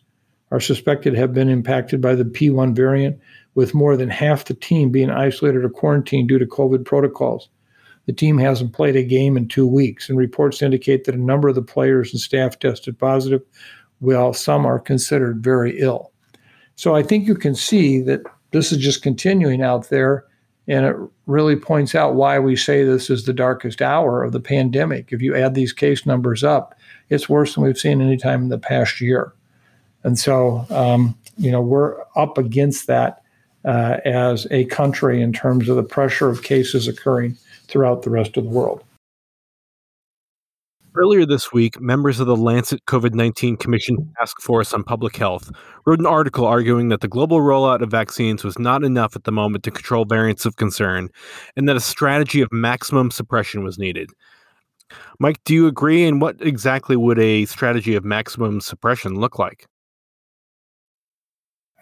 [0.51, 3.19] are suspected to have been impacted by the P1 variant,
[3.55, 7.49] with more than half the team being isolated or quarantined due to COVID protocols.
[8.07, 11.49] The team hasn't played a game in two weeks, and reports indicate that a number
[11.49, 13.43] of the players and staff tested positive,
[14.01, 16.13] while some are considered very ill.
[16.77, 20.25] So I think you can see that this is just continuing out there,
[20.67, 20.97] and it
[21.27, 25.13] really points out why we say this is the darkest hour of the pandemic.
[25.13, 26.75] If you add these case numbers up,
[27.11, 29.33] it's worse than we've seen any time in the past year.
[30.05, 33.23] And so, um, you know, we're up against that
[33.65, 37.37] uh, as a country in terms of the pressure of cases occurring
[37.67, 38.85] throughout the rest of the world.
[40.97, 45.51] Earlier this week, members of the Lancet COVID 19 Commission Task Force on Public Health
[45.87, 49.33] wrote an article arguing that the global rollout of vaccines was not enough at the
[49.33, 51.09] moment to control variants of concern
[51.57, 54.09] and that a strategy of maximum suppression was needed.
[55.19, 56.05] Mike, do you agree?
[56.05, 59.67] And what exactly would a strategy of maximum suppression look like?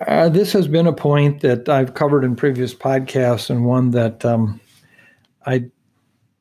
[0.06, 4.24] Uh, this has been a point that I've covered in previous podcasts, and one that
[4.24, 4.58] um,
[5.44, 5.66] I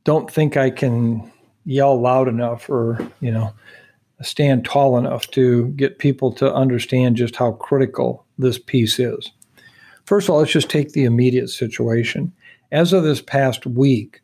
[0.06, 1.30] don't think I can
[1.66, 3.54] yell loud enough or you know
[4.22, 9.32] stand tall enough to get people to understand just how critical this piece is.
[10.06, 12.32] First of all, let's just take the immediate situation.
[12.72, 14.22] As of this past week,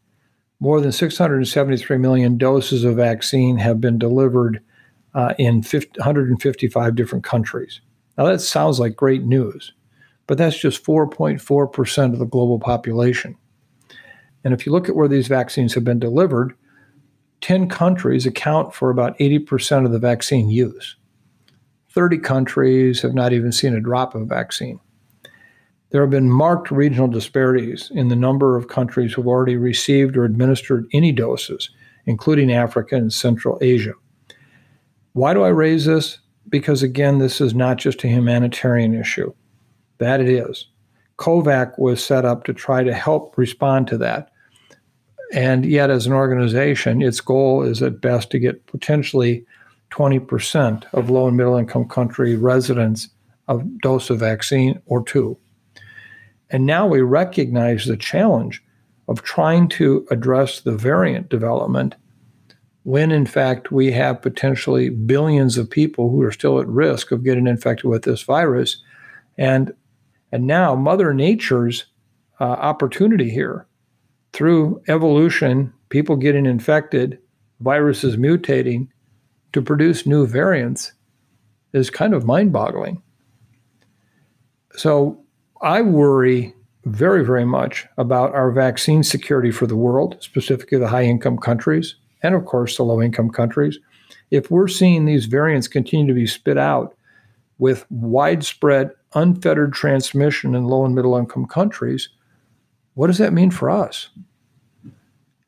[0.60, 4.62] more than 673 million doses of vaccine have been delivered
[5.14, 7.82] uh, in 50, 155 different countries.
[8.18, 9.74] Now, that sounds like great news,
[10.26, 13.36] but that's just 4.4% of the global population.
[14.44, 16.56] And if you look at where these vaccines have been delivered,
[17.42, 20.96] 10 countries account for about 80% of the vaccine use.
[21.90, 24.80] 30 countries have not even seen a drop of vaccine.
[25.90, 30.26] There have been marked regional disparities in the number of countries who've already received or
[30.26, 31.70] administered any doses,
[32.06, 33.94] including Africa and Central Asia.
[35.14, 36.20] Why do I raise this?
[36.50, 39.34] because again, this is not just a humanitarian issue.
[39.98, 40.68] That it is.
[41.18, 44.30] COVAX was set up to try to help respond to that.
[45.34, 49.46] And yet, as an organization, its goal is at best to get potentially
[49.92, 53.10] 20% of low and middle income country residents
[53.48, 55.38] a dose of vaccine or two.
[56.50, 58.64] And now we recognize the challenge
[59.08, 61.96] of trying to address the variant development
[62.84, 67.24] when in fact we have potentially billions of people who are still at risk of
[67.24, 68.82] getting infected with this virus
[69.38, 69.74] and
[70.32, 71.86] and now mother nature's
[72.40, 73.66] uh, opportunity here
[74.38, 77.18] through evolution people getting infected
[77.60, 78.88] viruses mutating
[79.52, 80.94] to produce new variants
[81.74, 83.02] is kind of mind-boggling
[84.76, 85.20] so
[85.62, 86.54] i worry
[86.86, 91.96] very very much about our vaccine security for the world specifically the high income countries
[92.24, 93.80] and of course the low income countries,
[94.32, 96.96] if we're seeing these variants continue to be spit out
[97.60, 102.10] with widespread, unfettered transmission in low and middle income countries,
[102.94, 104.10] what does that mean for us?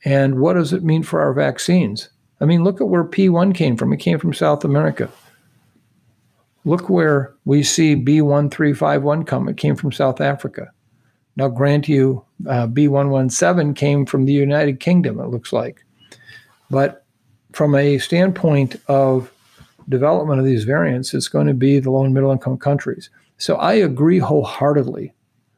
[0.06, 2.10] And what does it mean for our vaccines?
[2.41, 3.91] I mean, look at where P1 came from.
[3.91, 5.10] It came from South America.
[6.66, 9.50] Look where we see B1351 come.
[9.50, 10.72] It came from South Africa.
[11.36, 15.84] Now, grant you, uh, B117 came from the United Kingdom, it looks like.
[16.70, 17.06] But
[17.54, 19.32] from a standpoint of
[19.88, 23.10] development of these variants, it's going to be the low and middle income countries.
[23.38, 25.14] So I agree wholeheartedly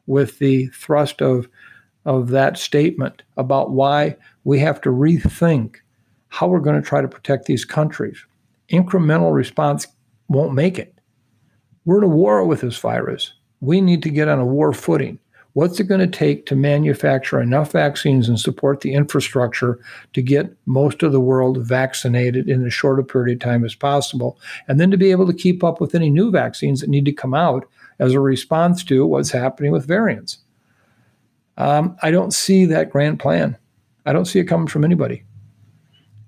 [0.07, 1.47] with the thrust of,
[2.05, 5.77] of that statement about why we have to rethink
[6.29, 8.25] how we're going to try to protect these countries.
[8.69, 9.87] Incremental response
[10.29, 10.97] won't make it.
[11.85, 13.33] We're in a war with this virus.
[13.59, 15.19] We need to get on a war footing.
[15.53, 19.79] What's it going to take to manufacture enough vaccines and support the infrastructure
[20.13, 23.75] to get most of the world vaccinated in as short a period of time as
[23.75, 24.39] possible?
[24.69, 27.11] And then to be able to keep up with any new vaccines that need to
[27.11, 27.67] come out
[27.99, 30.37] as a response to what's happening with variants.
[31.62, 33.55] Um, I don't see that grand plan.
[34.07, 35.24] I don't see it coming from anybody.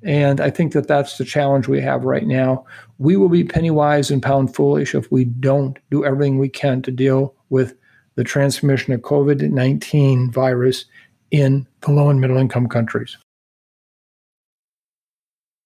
[0.04, 2.66] And I think that that's the challenge we have right now.
[3.00, 6.84] We will be penny wise and pound foolish if we don't do everything we can
[6.84, 7.74] to deal with
[8.14, 10.86] the transmission of COVID 19 virus
[11.32, 13.18] in the low and middle income countries.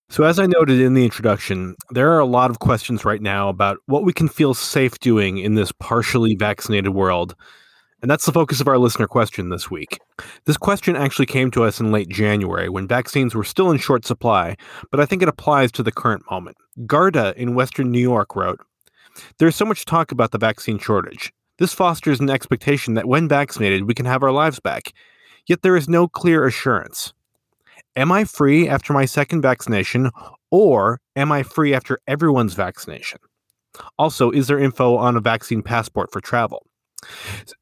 [0.10, 3.50] So, as I noted in the introduction, there are a lot of questions right now
[3.50, 7.36] about what we can feel safe doing in this partially vaccinated world.
[8.02, 10.00] And that's the focus of our listener question this week.
[10.46, 14.06] This question actually came to us in late January when vaccines were still in short
[14.06, 14.56] supply,
[14.92, 16.58] but I think it applies to the current moment.
[16.86, 18.60] Garda in Western New York wrote
[19.40, 21.34] There's so much talk about the vaccine shortage.
[21.58, 24.94] This fosters an expectation that when vaccinated, we can have our lives back.
[25.48, 27.14] Yet there is no clear assurance.
[27.96, 30.12] Am I free after my second vaccination,
[30.52, 33.18] or am I free after everyone's vaccination?
[33.98, 36.67] Also, is there info on a vaccine passport for travel?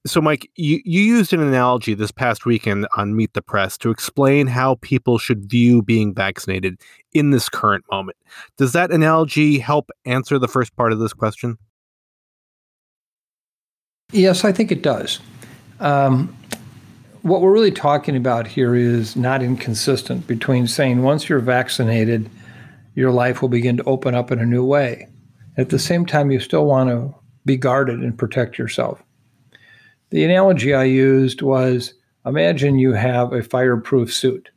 [0.05, 3.89] So, Mike, you, you used an analogy this past weekend on Meet the Press to
[3.89, 6.79] explain how people should view being vaccinated
[7.13, 8.17] in this current moment.
[8.57, 11.57] Does that analogy help answer the first part of this question?
[14.11, 15.19] Yes, I think it does.
[15.79, 16.35] Um,
[17.23, 22.29] what we're really talking about here is not inconsistent between saying once you're vaccinated,
[22.93, 25.07] your life will begin to open up in a new way.
[25.57, 27.13] At the same time, you still want to
[27.45, 29.01] be guarded and protect yourself.
[30.11, 31.93] The analogy I used was
[32.25, 34.49] imagine you have a fireproof suit,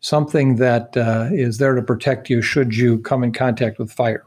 [0.00, 4.24] something that uh, is there to protect you should you come in contact with fire.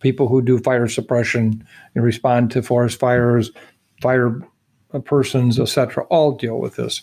[0.00, 3.50] People who do fire suppression and respond to forest fires,
[4.00, 4.40] fire
[5.04, 7.02] persons, etc., all deal with this.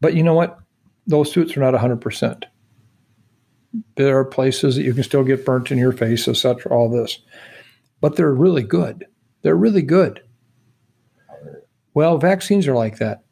[0.00, 0.58] But you know what?
[1.06, 2.44] Those suits are not 100%.
[3.96, 7.18] There are places that you can still get burnt in your face, etc., all this.
[8.00, 9.06] But they're really good.
[9.42, 10.22] They're really good.
[11.96, 13.22] Well, vaccines are like that.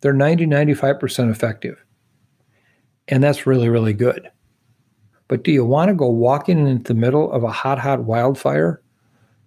[0.00, 1.84] They're 90, 95% effective.
[3.06, 4.30] And that's really, really good.
[5.28, 8.80] But do you want to go walking into the middle of a hot, hot wildfire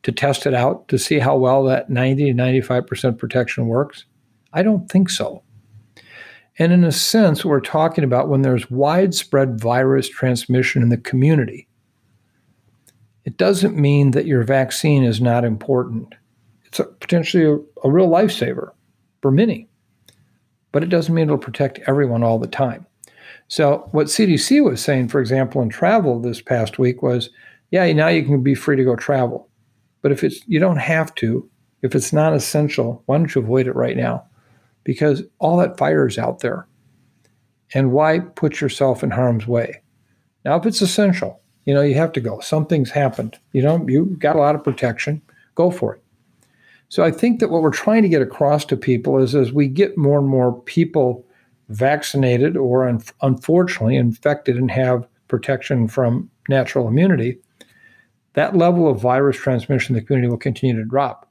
[0.03, 4.05] to test it out to see how well that 90 to 95% protection works?
[4.53, 5.41] I don't think so.
[6.59, 11.67] And in a sense, we're talking about when there's widespread virus transmission in the community.
[13.23, 16.13] It doesn't mean that your vaccine is not important.
[16.99, 17.55] Potentially a,
[17.87, 18.71] a real lifesaver
[19.21, 19.67] for many,
[20.71, 22.85] but it doesn't mean it'll protect everyone all the time.
[23.47, 27.29] So, what CDC was saying, for example, in travel this past week was
[27.71, 29.49] yeah, now you can be free to go travel.
[30.01, 31.49] But if it's you don't have to,
[31.81, 34.23] if it's not essential, why don't you avoid it right now?
[34.83, 36.67] Because all that fire is out there.
[37.73, 39.81] And why put yourself in harm's way?
[40.45, 42.39] Now, if it's essential, you know, you have to go.
[42.39, 43.39] Something's happened.
[43.51, 45.21] You know, you got a lot of protection.
[45.55, 46.03] Go for it.
[46.89, 49.67] So I think that what we're trying to get across to people is as we
[49.67, 51.25] get more and more people
[51.69, 57.39] vaccinated or un- unfortunately infected and have protection from natural immunity,
[58.33, 61.29] that level of virus transmission in the community will continue to drop.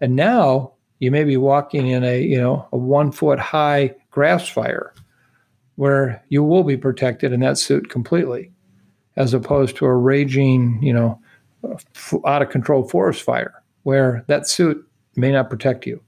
[0.00, 4.48] And now you may be walking in a, you know, a one foot high grass
[4.48, 4.94] fire
[5.76, 8.52] where you will be protected in that suit completely,
[9.16, 11.20] as opposed to a raging, you know,
[12.24, 16.02] out of control forest fire where that suit may not protect you.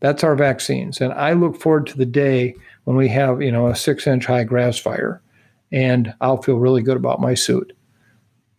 [0.00, 1.00] That's our vaccines.
[1.00, 4.26] And I look forward to the day when we have, you know, a six inch
[4.26, 5.22] high grass fire
[5.72, 7.72] and I'll feel really good about my suit.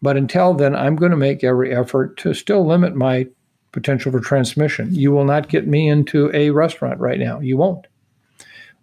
[0.01, 3.27] But until then, I'm going to make every effort to still limit my
[3.71, 4.93] potential for transmission.
[4.93, 7.39] You will not get me into a restaurant right now.
[7.39, 7.87] You won't.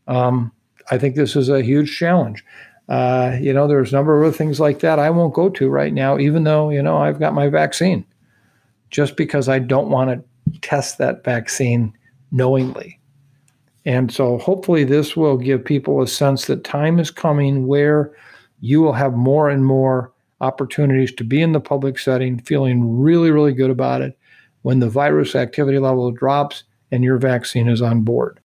[0.06, 0.52] Um,
[0.90, 2.44] I think this is a huge challenge.
[2.88, 5.68] Uh, you know, there's a number of other things like that I won't go to
[5.68, 8.04] right now, even though, you know, I've got my vaccine,
[8.94, 11.92] just because I don't want to test that vaccine
[12.30, 13.00] knowingly.
[13.84, 18.14] And so hopefully this will give people a sense that time is coming where
[18.60, 23.32] you will have more and more opportunities to be in the public setting, feeling really,
[23.32, 24.16] really good about it
[24.62, 28.38] when the virus activity level drops and your vaccine is on board.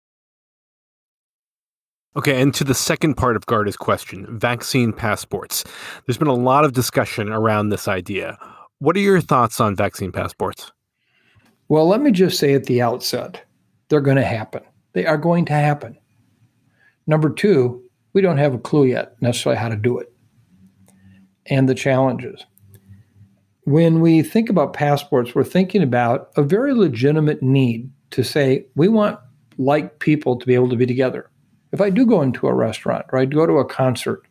[2.16, 5.64] Okay, and to the second part of Garda's question vaccine passports.
[6.06, 8.38] There's been a lot of discussion around this idea.
[8.78, 10.70] What are your thoughts on vaccine passports?
[11.68, 13.42] Well, let me just say at the outset
[13.88, 14.62] they're going to happen.
[14.92, 15.96] They are going to happen.
[17.06, 20.12] Number two, we don't have a clue yet necessarily how to do it
[21.46, 22.44] and the challenges.
[23.64, 28.88] When we think about passports, we're thinking about a very legitimate need to say we
[28.88, 29.18] want
[29.58, 31.30] like people to be able to be together.
[31.72, 34.25] If I do go into a restaurant or I go to a concert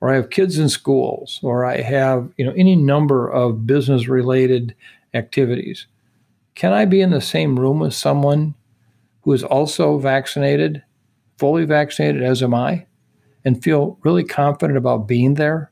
[0.00, 4.08] or I have kids in schools or I have, you know, any number of business
[4.08, 4.74] related
[5.14, 5.86] activities,
[6.54, 8.54] can I be in the same room with someone
[9.22, 10.82] who is also vaccinated,
[11.38, 12.86] fully vaccinated as am I,
[13.44, 15.70] and feel really confident about being there?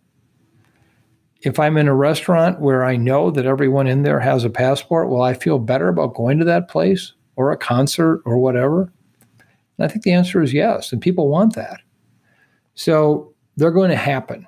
[1.43, 5.11] If I'm in a restaurant where I know that everyone in there has a passport,
[5.11, 8.91] will I feel better about going to that place or a concert or whatever?
[9.77, 11.81] And I think the answer is yes, and people want that.
[12.75, 14.47] So they're going to happen.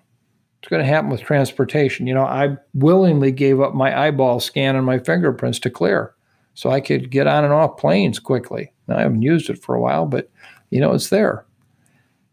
[0.60, 2.06] It's going to happen with transportation.
[2.06, 6.14] You know, I willingly gave up my eyeball scan and my fingerprints to clear
[6.54, 8.72] so I could get on and off planes quickly.
[8.88, 10.30] Now, I haven't used it for a while, but
[10.70, 11.44] you know, it's there.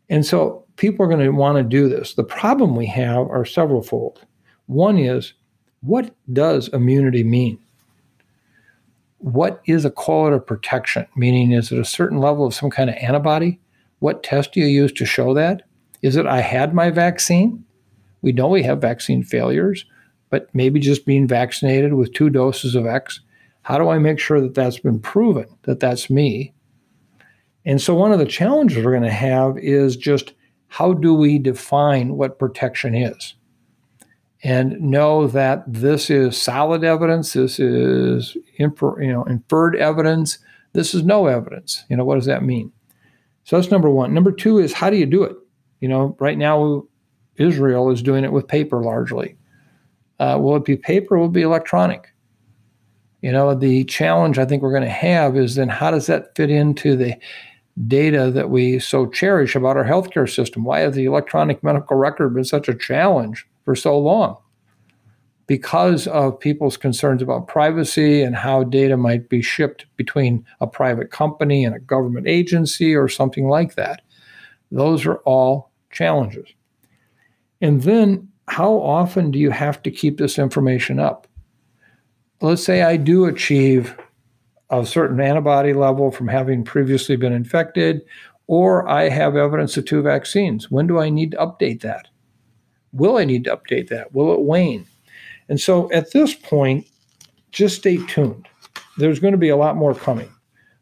[0.10, 2.14] And so people are going to want to do this.
[2.14, 4.26] The problem we have are several fold.
[4.66, 5.34] One is
[5.82, 7.60] what does immunity mean?
[9.18, 11.06] What is a correlate of protection?
[11.16, 13.60] Meaning, is it a certain level of some kind of antibody?
[14.00, 15.64] What test do you use to show that?
[16.04, 17.64] Is it I had my vaccine?
[18.22, 19.86] We know we have vaccine failures,
[20.30, 23.22] but maybe just being vaccinated with two doses of X.
[23.64, 26.54] How do I make sure that that's been proven that that's me?
[27.66, 30.34] And so, one of the challenges we're going to have is just
[30.68, 33.36] how do we define what protection is?
[34.43, 40.38] And know that this is solid evidence, this is infer, you know, inferred evidence,
[40.74, 41.86] this is no evidence.
[41.89, 42.74] You know, what does that mean?
[43.45, 44.14] So that's number one.
[44.14, 45.38] Number two is how do you do it?
[45.84, 46.86] You know, right now
[47.36, 49.36] Israel is doing it with paper largely.
[50.18, 51.20] Uh, will it be paper?
[51.20, 52.14] Will it be electronic?
[53.22, 56.38] You know, the challenge I think we're going to have is then how does that
[56.38, 57.18] fit into the
[57.86, 60.64] data that we so cherish about our healthcare system.
[60.64, 64.38] Why has the electronic medical record been such a challenge for so long?
[65.48, 71.12] Because of people's concerns about privacy and how data might be shipped between a private
[71.12, 74.02] company and a government agency or something like that.
[74.72, 76.50] Those are all challenges.
[77.62, 81.28] And then, how often do you have to keep this information up?
[82.41, 83.96] Let's say I do achieve
[84.70, 88.02] a certain antibody level from having previously been infected,
[88.48, 90.70] or I have evidence of two vaccines.
[90.70, 92.10] When do I need to update that?
[92.91, 94.14] Will I need to update that?
[94.14, 94.86] Will it wane?
[95.48, 96.88] And so at this point,
[97.52, 98.48] just stay tuned.
[98.98, 100.30] There's going to be a lot more coming.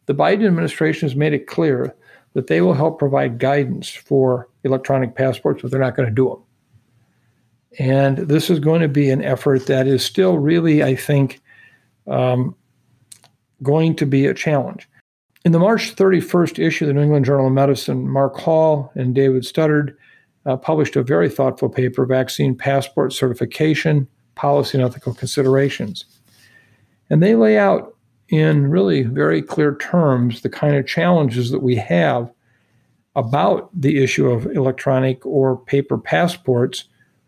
[0.07, 1.95] The Biden administration has made it clear
[2.33, 6.29] that they will help provide guidance for electronic passports, but they're not going to do
[6.29, 6.43] them.
[7.79, 11.41] And this is going to be an effort that is still really, I think,
[12.07, 12.55] um,
[13.63, 14.89] going to be a challenge.
[15.45, 19.15] In the March 31st issue of the New England Journal of Medicine, Mark Hall and
[19.15, 19.95] David Studdert
[20.45, 26.05] uh, published a very thoughtful paper, Vaccine Passport Certification Policy and Ethical Considerations.
[27.09, 27.95] And they lay out
[28.29, 32.31] in really very clear terms the kind of challenges that we have
[33.15, 36.85] about the issue of electronic or paper passports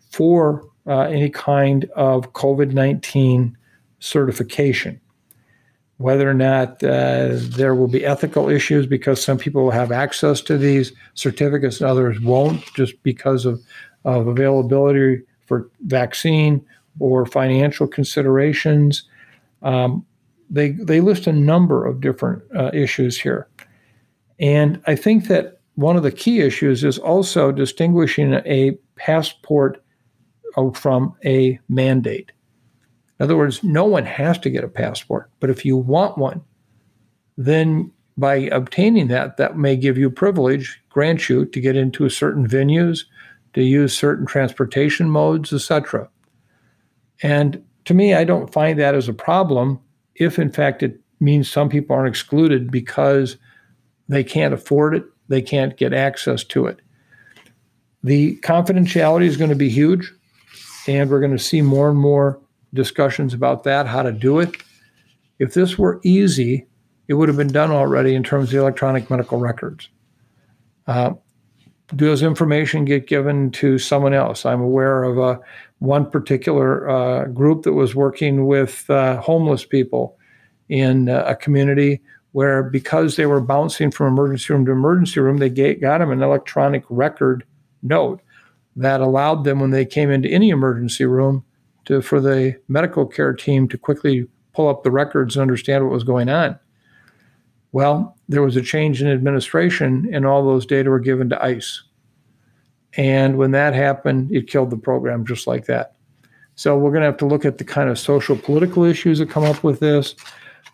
[0.09, 3.57] for uh, any kind of COVID 19
[3.99, 4.99] certification
[5.97, 10.41] whether or not uh, there will be ethical issues because some people will have access
[10.41, 13.61] to these certificates and others won't just because of,
[14.03, 16.65] of availability for vaccine
[16.99, 19.03] or financial considerations.
[19.61, 20.05] Um,
[20.49, 23.47] they, they list a number of different uh, issues here.
[24.39, 29.84] And I think that one of the key issues is also distinguishing a passport
[30.55, 32.32] uh, from a mandate.
[33.19, 36.41] In other words, no one has to get a passport, but if you want one,
[37.38, 42.47] then by obtaining that, that may give you privilege, grant you to get into certain
[42.47, 43.05] venues,
[43.53, 46.09] to use certain transportation modes, etc.
[47.21, 49.80] And to me, I don't find that as a problem
[50.15, 53.38] if, in fact, it means some people aren't excluded because
[54.09, 56.80] they can't afford it, they can't get access to it.
[58.03, 60.11] The confidentiality is going to be huge,
[60.88, 62.39] and we're going to see more and more
[62.74, 64.55] discussions about that, how to do it.
[65.39, 66.67] If this were easy,
[67.07, 69.89] it would have been done already in terms of electronic medical records.
[70.88, 71.13] Uh,
[71.95, 74.45] does information get given to someone else?
[74.45, 75.39] I'm aware of a,
[75.84, 80.17] one particular uh, group that was working with uh, homeless people
[80.69, 82.01] in uh, a community
[82.34, 86.11] where, because they were bouncing from emergency room to emergency room, they get, got them
[86.11, 87.45] an electronic record
[87.81, 88.21] note
[88.75, 91.45] that allowed them, when they came into any emergency room,
[91.86, 95.93] to, for the medical care team to quickly pull up the records and understand what
[95.93, 96.57] was going on.
[97.71, 101.84] Well, there was a change in administration, and all those data were given to ICE.
[102.95, 105.95] And when that happened, it killed the program just like that.
[106.55, 109.29] So we're going to have to look at the kind of social political issues that
[109.29, 110.15] come up with this.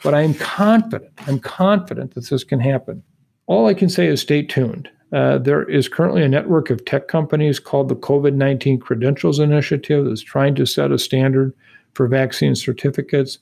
[0.03, 3.03] But I'm confident, I'm confident that this can happen.
[3.47, 4.89] All I can say is stay tuned.
[5.11, 10.05] Uh, there is currently a network of tech companies called the COVID 19 Credentials Initiative
[10.05, 11.53] that's trying to set a standard
[11.93, 13.39] for vaccine certificates,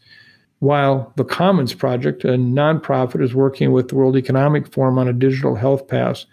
[0.59, 5.13] while the Commons Project, a nonprofit, is working with the World Economic Forum on a
[5.13, 6.25] digital health pass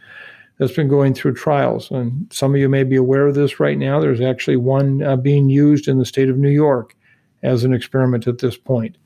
[0.59, 1.91] that's been going through trials.
[1.91, 4.01] And some of you may be aware of this right now.
[4.01, 6.97] There's actually one uh, being used in the state of New York
[7.43, 8.97] as an experiment at this point.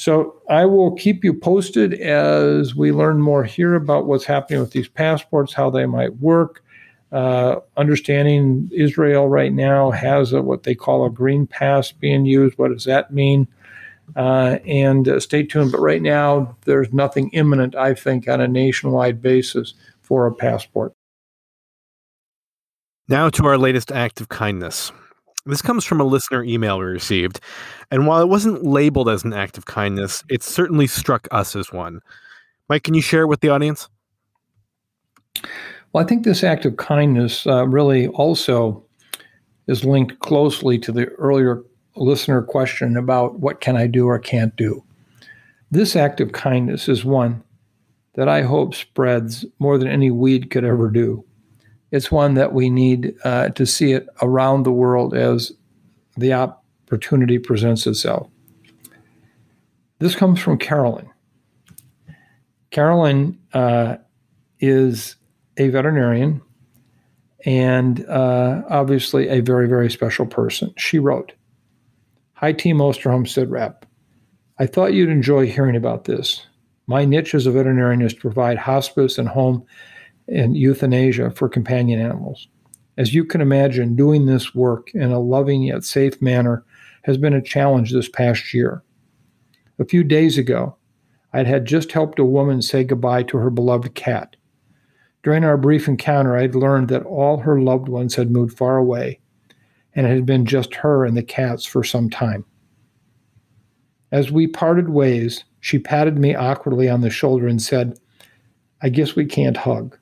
[0.00, 4.70] So I will keep you posted as we learn more here about what's happening with
[4.70, 6.64] these passports, how they might work.
[7.12, 12.56] Uh, understanding Israel right now has a, what they call a green pass being used.
[12.56, 13.46] What does that mean?
[14.16, 15.70] Uh, and uh, stay tuned.
[15.70, 20.94] But right now, there's nothing imminent, I think, on a nationwide basis for a passport.
[23.06, 24.92] Now to our latest act of kindness.
[25.46, 27.40] This comes from a listener email we received,
[27.90, 31.72] and while it wasn't labeled as an act of kindness, it certainly struck us as
[31.72, 32.00] one.
[32.68, 33.88] Mike, can you share it with the audience?
[35.92, 38.84] Well, I think this act of kindness uh, really also
[39.66, 41.62] is linked closely to the earlier
[41.96, 44.84] listener question about what can I do or can't do.
[45.70, 47.42] This act of kindness is one
[48.14, 51.24] that I hope spreads more than any weed could ever do.
[51.90, 55.52] It's one that we need uh, to see it around the world as
[56.16, 58.28] the opportunity presents itself.
[59.98, 61.08] This comes from Carolyn.
[62.70, 63.96] Carolyn uh,
[64.60, 65.16] is
[65.56, 66.40] a veterinarian
[67.44, 70.72] and uh, obviously a very, very special person.
[70.76, 71.32] She wrote,
[72.34, 73.84] Hi, Team Osterholm Sit Rep.
[74.58, 76.46] I thought you'd enjoy hearing about this.
[76.86, 79.64] My niche as a veterinarian is to provide hospice and home
[80.30, 82.48] and euthanasia for companion animals.
[82.96, 86.64] As you can imagine, doing this work in a loving yet safe manner
[87.02, 88.82] has been a challenge this past year.
[89.78, 90.76] A few days ago,
[91.32, 94.36] I'd had just helped a woman say goodbye to her beloved cat.
[95.22, 99.20] During our brief encounter, I'd learned that all her loved ones had moved far away,
[99.94, 102.44] and it had been just her and the cats for some time.
[104.12, 107.98] As we parted ways, she patted me awkwardly on the shoulder and said,
[108.82, 109.96] I guess we can't hug.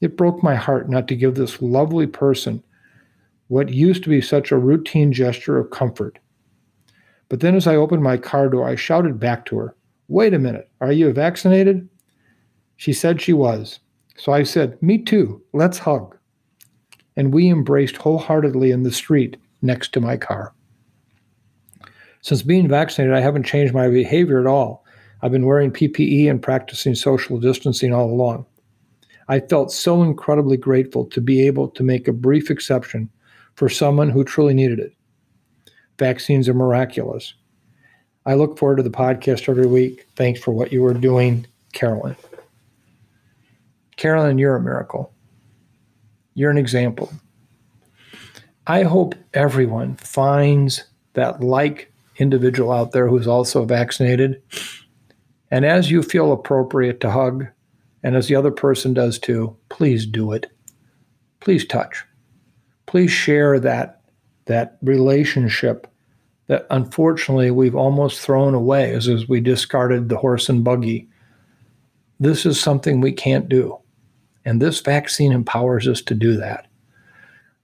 [0.00, 2.62] It broke my heart not to give this lovely person
[3.48, 6.18] what used to be such a routine gesture of comfort.
[7.28, 9.76] But then, as I opened my car door, I shouted back to her,
[10.08, 11.88] Wait a minute, are you vaccinated?
[12.76, 13.80] She said she was.
[14.16, 16.16] So I said, Me too, let's hug.
[17.16, 20.54] And we embraced wholeheartedly in the street next to my car.
[22.22, 24.84] Since being vaccinated, I haven't changed my behavior at all.
[25.22, 28.46] I've been wearing PPE and practicing social distancing all along.
[29.30, 33.08] I felt so incredibly grateful to be able to make a brief exception
[33.54, 34.92] for someone who truly needed it.
[36.00, 37.34] Vaccines are miraculous.
[38.26, 40.08] I look forward to the podcast every week.
[40.16, 42.16] Thanks for what you are doing, Carolyn.
[43.96, 45.12] Carolyn, you're a miracle.
[46.34, 47.12] You're an example.
[48.66, 54.42] I hope everyone finds that like individual out there who's also vaccinated.
[55.52, 57.46] And as you feel appropriate to hug,
[58.02, 60.50] and as the other person does too, please do it.
[61.40, 62.04] Please touch.
[62.86, 64.02] Please share that,
[64.46, 65.86] that relationship
[66.48, 71.08] that unfortunately we've almost thrown away as, as we discarded the horse and buggy.
[72.18, 73.78] This is something we can't do.
[74.44, 76.66] And this vaccine empowers us to do that.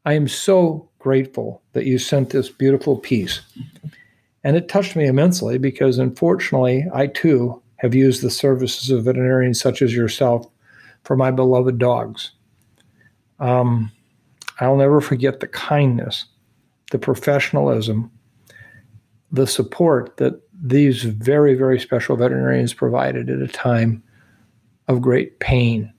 [0.04, 3.40] I am so grateful that you sent this beautiful piece.
[4.44, 9.60] And it touched me immensely because unfortunately, I too have used the services of veterinarians
[9.60, 10.46] such as yourself
[11.04, 12.32] for my beloved dogs.
[13.38, 13.92] Um,
[14.60, 16.24] I'll never forget the kindness,
[16.90, 18.10] the professionalism,
[19.30, 24.02] the support that these very, very special veterinarians provided at a time
[24.88, 25.92] of great pain.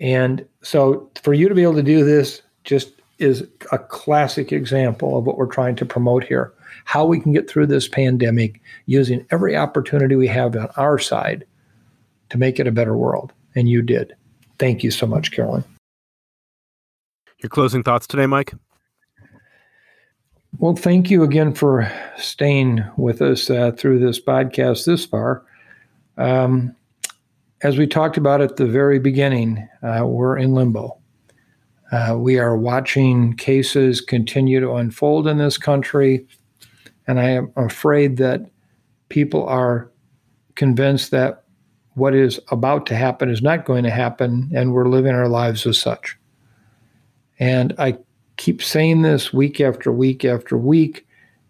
[0.00, 5.16] And so for you to be able to do this just is a classic example
[5.16, 6.52] of what we're trying to promote here
[6.84, 11.44] how we can get through this pandemic using every opportunity we have on our side
[12.30, 13.32] to make it a better world.
[13.54, 14.14] And you did.
[14.58, 15.64] Thank you so much, Carolyn.
[17.42, 18.54] Your closing thoughts today, Mike?
[20.58, 25.44] Well, thank you again for staying with us uh, through this podcast this far.
[26.18, 26.76] Um,
[27.62, 30.98] as we talked about at the very beginning, uh, we're in limbo.
[31.90, 36.26] Uh, we are watching cases continue to unfold in this country.
[37.06, 38.50] And I am afraid that
[39.08, 39.90] people are
[40.54, 41.44] convinced that
[41.94, 45.66] what is about to happen is not going to happen, and we're living our lives
[45.66, 46.16] as such.
[47.38, 47.98] And I
[48.36, 51.06] keep saying this week after week after week,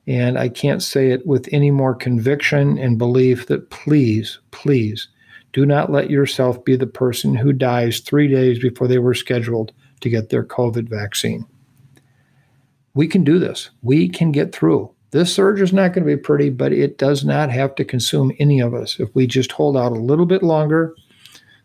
[0.07, 5.09] and I can't say it with any more conviction and belief that please, please
[5.53, 9.73] do not let yourself be the person who dies three days before they were scheduled
[10.01, 11.47] to get their COVID vaccine.
[12.95, 13.71] We can do this.
[13.83, 14.92] We can get through.
[15.13, 18.33] This surge is not going to be pretty, but it does not have to consume
[18.39, 18.99] any of us.
[18.99, 20.95] If we just hold out a little bit longer,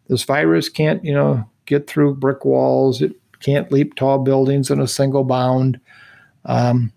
[0.10, 3.02] this virus can't, you know, get through brick walls.
[3.02, 5.80] It can't leap tall buildings in a single bound.
[6.44, 6.92] Um,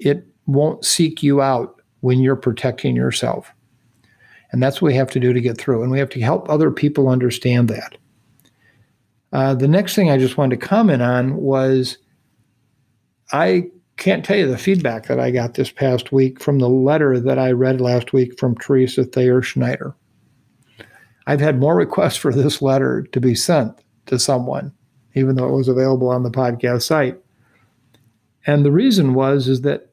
[0.00, 3.52] it won't seek you out when you're protecting yourself.
[4.50, 5.84] And that's what we have to do to get through.
[5.84, 7.96] And we have to help other people understand that.
[9.32, 11.98] Uh, the next thing I just wanted to comment on was
[13.30, 13.70] I
[14.00, 17.38] can't tell you the feedback that I got this past week from the letter that
[17.38, 19.94] I read last week from Teresa Thayer Snyder.
[21.26, 24.72] I've had more requests for this letter to be sent to someone,
[25.14, 27.18] even though it was available on the podcast site.
[28.46, 29.90] And the reason was is that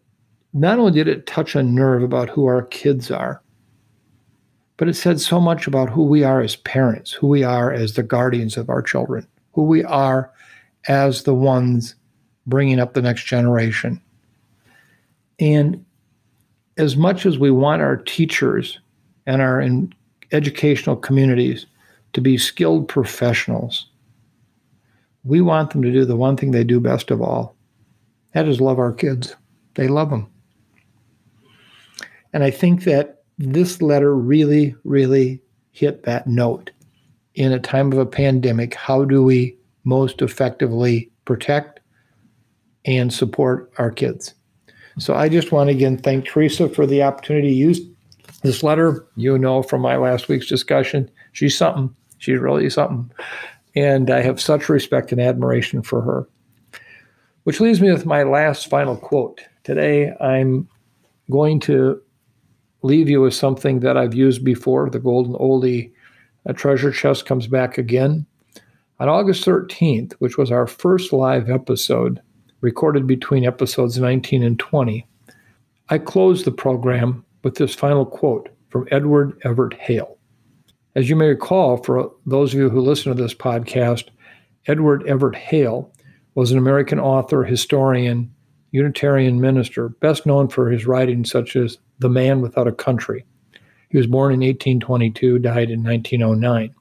[0.54, 3.44] not only did it touch a nerve about who our kids are,
[4.78, 7.94] but it said so much about who we are as parents, who we are as
[7.94, 10.32] the guardians of our children, who we are
[10.88, 11.96] as the ones
[12.48, 14.02] bringing up the next generation.
[15.40, 15.86] And
[16.78, 18.80] as much as we want our teachers
[19.26, 19.64] and our
[20.32, 21.66] educational communities
[22.14, 23.90] to be skilled professionals,
[25.24, 27.58] we want them to do the one thing they do best of all
[28.34, 29.36] that is love our kids.
[29.74, 30.28] They love them.
[32.34, 35.42] And I think that this letter really, really
[35.72, 36.70] hit that note.
[37.34, 41.77] In a time of a pandemic, how do we most effectively protect
[42.88, 44.34] and support our kids?
[44.98, 47.82] So I just want to again thank Teresa for the opportunity to use
[48.42, 49.06] this letter.
[49.16, 51.96] You know from my last week's discussion, she's something.
[52.18, 53.12] She's really something.
[53.76, 56.28] And I have such respect and admiration for her.
[57.44, 59.42] Which leaves me with my last final quote.
[59.64, 60.68] Today, I'm
[61.30, 62.02] going to
[62.82, 64.90] leave you with something that I've used before.
[64.90, 65.92] The golden oldie
[66.48, 68.26] a treasure chest comes back again.
[69.00, 72.22] On August 13th, which was our first live episode,
[72.62, 75.08] recorded between episodes 19 and 20,
[75.90, 80.18] I close the program with this final quote from Edward Everett Hale.
[80.96, 84.10] As you may recall, for those of you who listen to this podcast,
[84.66, 85.92] Edward Everett Hale
[86.36, 88.34] was an American author, historian,
[88.72, 93.26] Unitarian minister, best known for his writings such as The Man Without a Country.
[93.90, 96.76] He was born in 1822, died in 1909.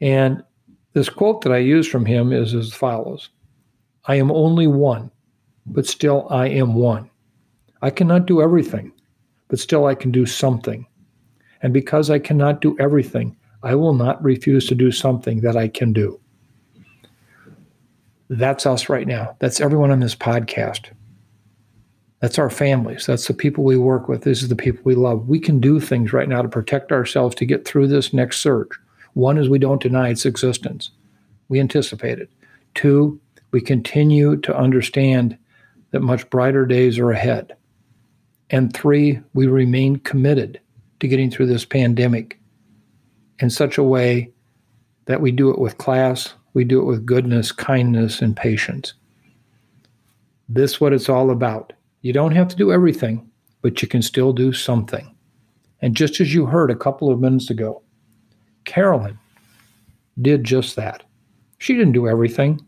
[0.00, 0.42] And
[0.94, 3.28] this quote that I use from him is as follows
[4.06, 5.10] I am only one,
[5.66, 7.10] but still I am one.
[7.82, 8.92] I cannot do everything,
[9.48, 10.86] but still I can do something.
[11.62, 15.68] And because I cannot do everything, I will not refuse to do something that I
[15.68, 16.20] can do.
[18.30, 19.36] That's us right now.
[19.38, 20.90] That's everyone on this podcast.
[22.20, 23.06] That's our families.
[23.06, 24.22] That's the people we work with.
[24.22, 25.28] This is the people we love.
[25.28, 28.78] We can do things right now to protect ourselves to get through this next surge.
[29.14, 30.90] One is we don't deny its existence,
[31.48, 32.30] we anticipate it.
[32.74, 33.18] Two,
[33.50, 35.38] we continue to understand
[35.90, 37.56] that much brighter days are ahead.
[38.50, 40.60] And three, we remain committed
[41.00, 42.38] to getting through this pandemic
[43.38, 44.32] in such a way
[45.06, 48.94] that we do it with class, we do it with goodness, kindness, and patience.
[50.48, 51.72] This is what it's all about.
[52.02, 53.30] You don't have to do everything,
[53.62, 55.14] but you can still do something.
[55.80, 57.82] And just as you heard a couple of minutes ago,
[58.64, 59.18] Carolyn
[60.20, 61.04] did just that.
[61.58, 62.60] She didn't do everything,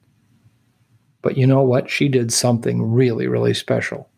[1.22, 1.90] but you know what?
[1.90, 4.08] She did something really, really special.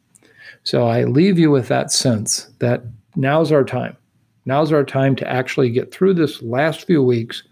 [0.64, 2.82] So I leave you with that sense that
[3.16, 3.96] now's our time.
[4.44, 7.42] Now's our time to actually get through this last few weeks.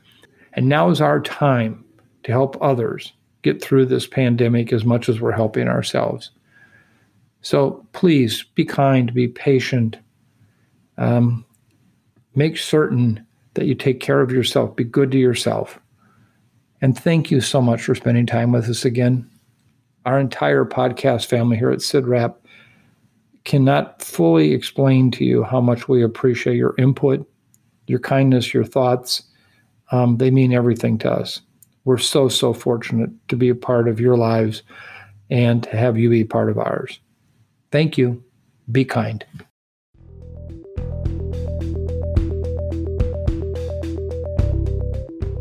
[0.55, 1.85] And now is our time
[2.25, 6.31] to help others get through this pandemic as much as we're helping ourselves.
[7.43, 9.97] So please be kind, be patient.
[10.99, 11.45] Um,
[12.35, 13.25] make certain
[13.55, 15.79] that you take care of yourself, be good to yourself.
[16.83, 19.30] And thank you so much for spending time with us again.
[20.07, 22.35] Our entire podcast family here at CIDRAP
[23.45, 27.29] cannot fully explain to you how much we appreciate your input,
[27.87, 29.23] your kindness, your thoughts.
[29.93, 31.41] Um, they mean everything to us.
[31.85, 34.63] We're so, so fortunate to be a part of your lives
[35.31, 37.01] and to have you be part of ours.
[37.71, 38.23] Thank you.
[38.71, 39.25] Be kind.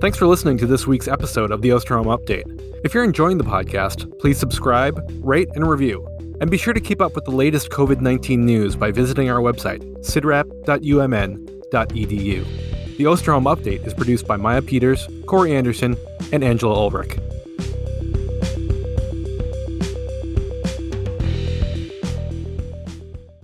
[0.02, 2.69] Thanks for listening to this week's episode of the Osterholm Update.
[2.82, 6.08] If you're enjoying the podcast, please subscribe, rate, and review.
[6.40, 9.42] And be sure to keep up with the latest COVID 19 news by visiting our
[9.42, 12.98] website, cidrap.umn.edu.
[12.98, 15.98] The Osterholm Update is produced by Maya Peters, Corey Anderson,
[16.32, 17.18] and Angela Ulrich.